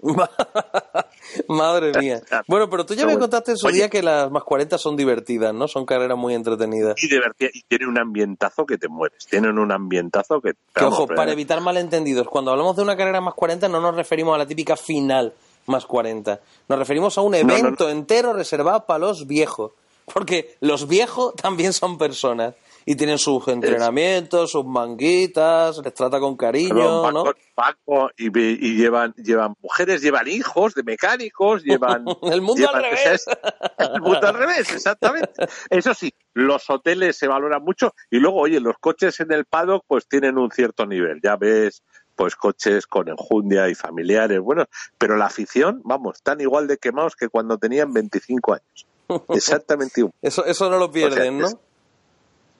[1.48, 2.20] Madre mía.
[2.46, 3.24] Bueno, pero tú ya Pero me bueno.
[3.24, 3.76] contaste en su Oye.
[3.76, 5.68] día que las más 40 son divertidas, ¿no?
[5.68, 6.94] Son carreras muy entretenidas.
[7.02, 9.26] Y divertida, y tienen un ambientazo que te mueres.
[9.26, 10.52] Tienen un ambientazo que.
[10.74, 13.94] Que ojo, pero- para evitar malentendidos, cuando hablamos de una carrera más 40 no nos
[13.94, 15.32] referimos a la típica final
[15.66, 16.40] más 40.
[16.68, 17.54] Nos referimos a un no, no.
[17.54, 19.72] evento entero reservado para los viejos.
[20.12, 22.54] Porque los viejos también son personas.
[22.90, 27.22] Y tienen sus entrenamientos, sus manguitas, les trata con cariño, ¿no?
[27.22, 28.30] con Paco y,
[28.76, 32.06] llevan, llevan mujeres, llevan hijos de mecánicos, llevan.
[32.22, 33.06] El mundo llevan- al revés.
[33.06, 33.26] es-
[33.78, 35.32] el mundo al revés, exactamente.
[35.68, 39.84] Eso sí, los hoteles se valoran mucho y luego, oye, los coches en el paddock
[39.86, 41.20] pues tienen un cierto nivel.
[41.22, 41.82] Ya ves,
[42.16, 44.64] pues coches con enjundia y familiares, bueno,
[44.96, 48.86] pero la afición, vamos, están igual de quemados que cuando tenían 25 años.
[49.28, 50.14] Exactamente igual.
[50.22, 51.48] Eso, eso no lo pierden, ¿no?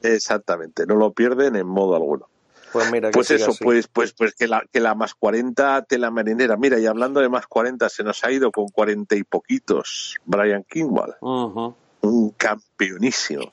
[0.03, 2.29] Exactamente, no lo pierden en modo alguno.
[2.73, 3.65] Pues mira, que Pues eso, así.
[3.65, 6.57] pues, pues, pues que la, que la más 40 tela marinera.
[6.59, 10.65] Mira, y hablando de más 40, se nos ha ido con 40 y poquitos Brian
[10.69, 13.51] Kingwall, un campeonísimo.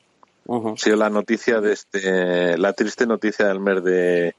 [0.48, 4.36] Ha sido la noticia de este, la triste noticia del mes de,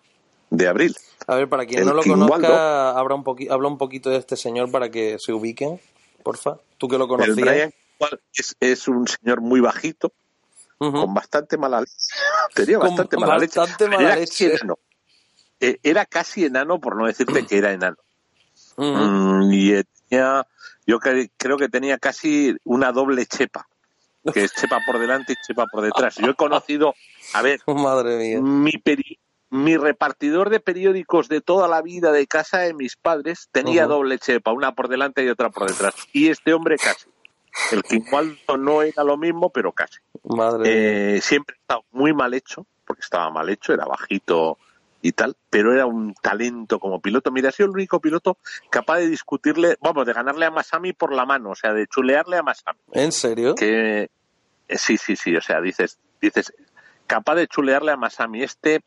[0.51, 0.95] de abril.
[1.27, 4.11] A ver, para quien El no lo King conozca, habla un, poqui- habla un poquito
[4.11, 5.81] de este señor para que se ubiquen,
[6.23, 6.59] porfa.
[6.79, 7.37] Tú que lo El conocías.
[7.37, 10.13] Brian Kingwall es, es un señor muy bajito,
[10.79, 11.93] Con bastante mala leche.
[12.55, 13.59] Tenía bastante mala leche.
[13.59, 14.51] bastante pero mala era leche.
[14.51, 14.79] Casi enano.
[15.61, 17.97] Eh, Era casi enano, por no decirte que era enano.
[18.77, 20.47] Mm, y tenía,
[20.87, 23.66] yo cre- creo que tenía casi una doble chepa,
[24.35, 26.16] que es chepa por delante y chepa por detrás.
[26.16, 26.95] Yo he conocido,
[27.33, 28.41] a ver, Madre mía.
[28.43, 29.18] mi, peri-
[29.49, 34.18] mi repartidor de periódicos de toda la vida de casa de mis padres tenía doble
[34.18, 35.95] chepa, una por delante y otra por detrás.
[36.12, 37.07] Y este hombre casi.
[37.73, 39.99] El Quincualdo no era lo mismo, pero casi.
[40.25, 41.17] Madre.
[41.17, 44.59] Eh, siempre estaba muy mal hecho, porque estaba mal hecho, era bajito
[45.03, 47.31] y tal, pero era un talento como piloto.
[47.31, 48.39] Mira, ha sido el único piloto
[48.71, 52.37] capaz de discutirle, vamos, de ganarle a Masami por la mano, o sea, de chulearle
[52.37, 52.79] a Masami.
[52.93, 53.55] ¿En serio?
[53.55, 54.11] Que
[54.69, 56.53] eh, sí, sí, sí, o sea, dices, dices,
[57.07, 58.43] capaz de chulearle a Masami.
[58.43, 58.83] Este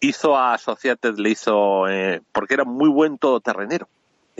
[0.00, 3.88] hizo a Associated, le hizo, eh, porque era muy buen todoterrenero.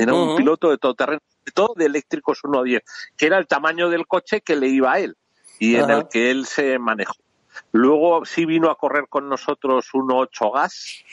[0.02, 2.82] Era un piloto de todoterreno, de todo de eléctricos 1.10,
[3.16, 5.16] que era el tamaño del coche que le iba a él
[5.58, 7.16] y en el que él se manejó.
[7.72, 11.04] Luego sí vino a correr con nosotros 1.8 gas.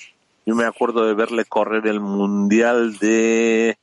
[0.45, 3.77] Yo me acuerdo de verle correr el mundial de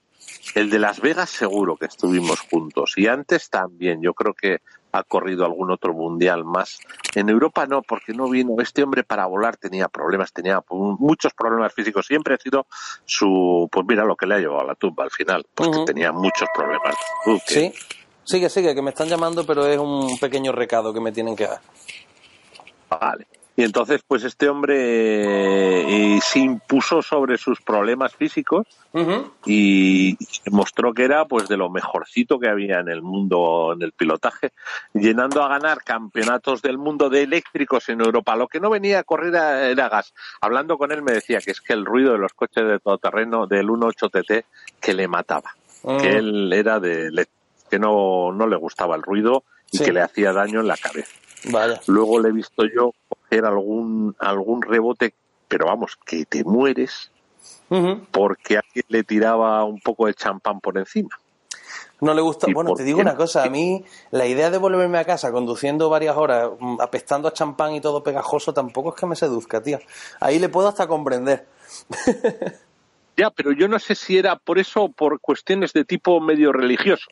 [0.55, 4.01] el de Las Vegas seguro que estuvimos juntos y antes también.
[4.01, 4.61] Yo creo que
[4.97, 6.79] ha corrido algún otro mundial más.
[7.17, 8.55] En Europa no, porque no vino.
[8.63, 12.07] Este hombre para volar tenía problemas, tenía muchos problemas físicos.
[12.07, 12.67] Siempre ha sido
[13.05, 15.85] su, pues mira lo que le ha llevado a la tumba al final, porque Ujú.
[15.85, 16.95] tenía muchos problemas.
[17.47, 17.73] que- Sí.
[18.23, 21.47] Sigue, sigue, que me están llamando, pero es un pequeño recado que me tienen que
[21.47, 21.61] dar.
[22.89, 23.27] Vale.
[23.57, 24.75] Y entonces, pues este hombre
[26.17, 28.67] eh, se impuso sobre sus problemas físicos
[29.47, 33.83] y, y demostró que era pues de lo mejorcito que había en el mundo en
[33.83, 34.53] el pilotaje,
[34.93, 38.35] llenando a ganar campeonatos del mundo de eléctricos en Europa.
[38.35, 40.15] Lo que no venía a correr era, gas.
[40.41, 43.47] Hablando con él me decía que es que el ruido de los coches de todoterreno
[43.47, 44.47] del 1.8 TT
[44.81, 45.99] que le mataba, Mm.
[45.99, 47.27] que él era de
[47.71, 49.85] que no, no le gustaba el ruido y Sí.
[49.85, 51.13] que le hacía daño en la cabeza.
[51.51, 51.81] Vaya.
[51.87, 55.15] Luego le he visto yo coger algún, algún rebote,
[55.49, 57.11] pero vamos, que te mueres
[58.11, 61.11] porque alguien le tiraba un poco de champán por encima.
[62.01, 62.49] No le gusta.
[62.49, 63.45] ¿Y Bueno, te digo una cosa.
[63.45, 67.75] A mí, la idea de volverme a casa conduciendo varias horas, mm, apestando a champán
[67.75, 69.79] y todo pegajoso, tampoco es que me seduzca, tío.
[70.21, 71.47] Ahí le puedo hasta comprender.
[73.17, 76.53] Ya, pero yo no sé si era por eso o por cuestiones de tipo medio
[76.53, 77.07] religioso.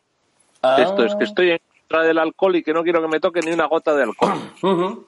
[0.60, 0.78] Ah.
[0.80, 1.60] Esto es que estoy en
[1.92, 4.32] contra del alcohol y que no quiero que me toque ni una gota de alcohol.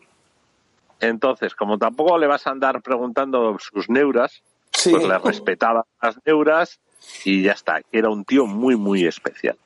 [1.01, 4.91] Entonces, como tampoco le vas a andar preguntando sus neuras, Sí.
[4.91, 6.81] pues le respetaba las neuras
[7.25, 7.81] y ya está.
[7.93, 9.57] Era un tío muy, muy especial.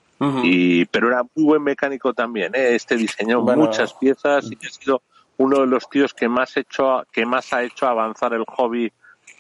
[0.43, 2.75] Y pero era muy buen mecánico también ¿eh?
[2.75, 3.67] este diseñó Bueno.
[3.67, 5.01] muchas piezas y ha sido
[5.37, 8.91] uno de los tíos que más hecho que más ha hecho avanzar el hobby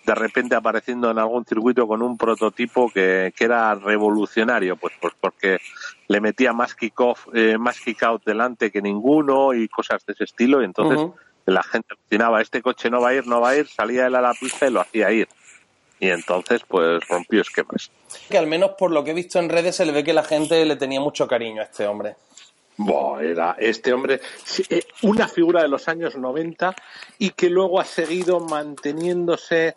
[0.07, 5.14] de repente apareciendo en algún circuito con un prototipo que, que era revolucionario pues pues
[5.20, 5.59] porque
[6.09, 10.14] le metía más kick off eh, más kick out delante que ninguno y cosas de
[10.14, 10.62] ese estilo.
[10.62, 10.98] Y entonces
[11.46, 14.14] la gente alucinaba este coche no va a ir no va a ir salía él
[14.14, 15.28] a la pista y lo hacía ir.
[16.00, 17.90] Y entonces pues rompió esquemas.
[18.28, 20.24] Que al menos por lo que he visto en redes se le ve que la
[20.24, 22.16] gente le tenía mucho cariño a este hombre.
[23.20, 24.20] Era este hombre,
[24.70, 26.76] eh, una figura de los años 90
[27.18, 29.72] y que luego ha seguido manteniéndose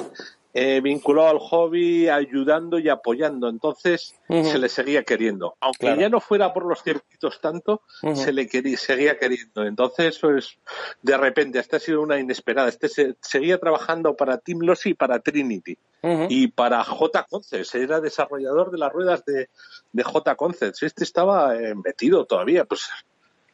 [0.53, 3.47] eh, vinculado al hobby, ayudando y apoyando.
[3.49, 5.55] Entonces se le seguía queriendo.
[5.59, 6.01] Aunque Claro.
[6.01, 7.81] ya no fuera por los circuitos tanto,
[8.15, 9.63] se le quería, seguía queriendo.
[9.65, 10.57] Entonces, pues,
[11.01, 12.69] de repente, esta ha sido una inesperada.
[12.69, 15.77] Este se- seguía trabajando para Team Lossy y para Trinity.
[16.29, 17.27] Y para J.
[17.29, 19.49] Concepts, era desarrollador de las ruedas de,
[19.91, 20.35] de J.
[20.35, 20.81] Concepts.
[20.81, 22.89] Este estaba eh, metido todavía, pues,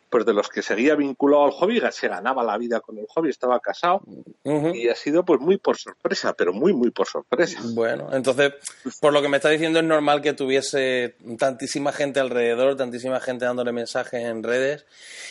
[0.09, 3.29] pues de los que seguía vinculado al hobby, se ganaba la vida con el hobby,
[3.29, 4.01] estaba casado
[4.43, 7.59] y ha sido pues muy por sorpresa, pero muy, muy por sorpresa.
[7.73, 8.53] Bueno, entonces,
[9.01, 13.45] por lo que me está diciendo, es normal que tuviese tantísima gente alrededor, tantísima gente
[13.45, 14.85] dándole mensajes en redes.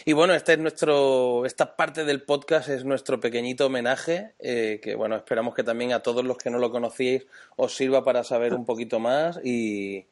[0.05, 4.95] Y bueno, este es nuestro, esta parte del podcast es nuestro pequeñito homenaje, eh, que
[4.95, 8.55] bueno, esperamos que también a todos los que no lo conocíais os sirva para saber
[8.55, 9.41] un poquito más.
[9.43, 10.07] Y,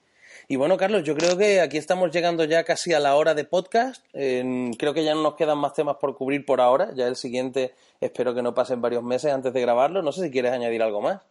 [0.49, 3.45] y bueno, Carlos, yo creo que aquí estamos llegando ya casi a la hora de
[3.45, 4.05] podcast.
[4.13, 6.93] Eh, creo que ya no nos quedan más temas por cubrir por ahora.
[6.95, 10.03] Ya el siguiente espero que no pasen varios meses antes de grabarlo.
[10.03, 11.23] No sé si quieres añadir algo más.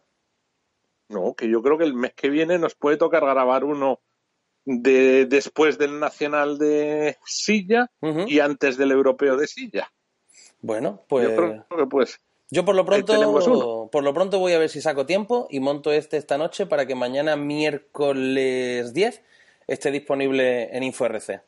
[1.08, 4.00] No, que yo creo que el mes que viene nos puede tocar grabar uno
[4.64, 7.90] de después del Nacional de Silla
[8.26, 9.92] y antes del Europeo de Silla.
[10.60, 12.20] Bueno, pues Yo creo que pues
[12.50, 15.92] yo por lo pronto por lo pronto voy a ver si saco tiempo y monto
[15.92, 19.22] este esta noche para que mañana miércoles 10
[19.66, 21.42] esté disponible en InfoRC.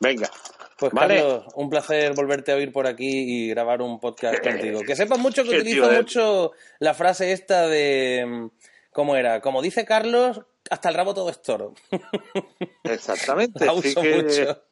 [0.00, 0.30] venga.
[0.76, 1.16] Pues Vale.
[1.20, 3.08] Carlos, un placer volverte a oír por aquí
[3.44, 4.80] y grabar un podcast contigo.
[4.80, 8.46] Que sepas mucho que ¿Qué te utilizo mucho la frase esta de mm,
[8.90, 9.40] ¿cómo era?
[9.40, 11.74] Como dice Carlos, hasta el rabo todo es toro.
[12.82, 13.64] Exactamente.
[13.64, 14.62] La sí uso que- mucho.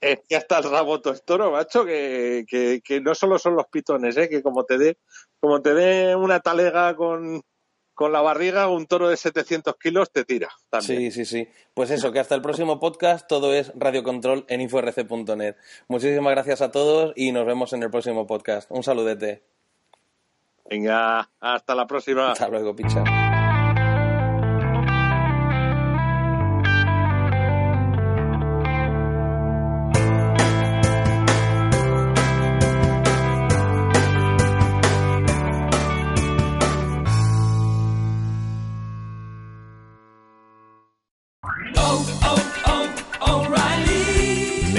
[0.00, 4.16] Es que hasta el rabo toro, macho, que, que, que no solo son los pitones,
[4.16, 4.28] ¿eh?
[4.28, 4.98] que como te dé
[5.40, 7.42] como te dé una talega con,
[7.94, 10.48] con la barriga, un toro de 700 kilos te tira.
[10.70, 11.10] También.
[11.10, 11.48] Sí, sí, sí.
[11.74, 15.56] Pues eso, que hasta el próximo podcast todo es Radio Control en inforc.net.
[15.88, 18.70] Muchísimas gracias a todos y nos vemos en el próximo podcast.
[18.70, 19.42] Un saludete.
[20.70, 22.32] Venga, hasta la próxima.
[22.32, 23.37] Hasta luego, picha.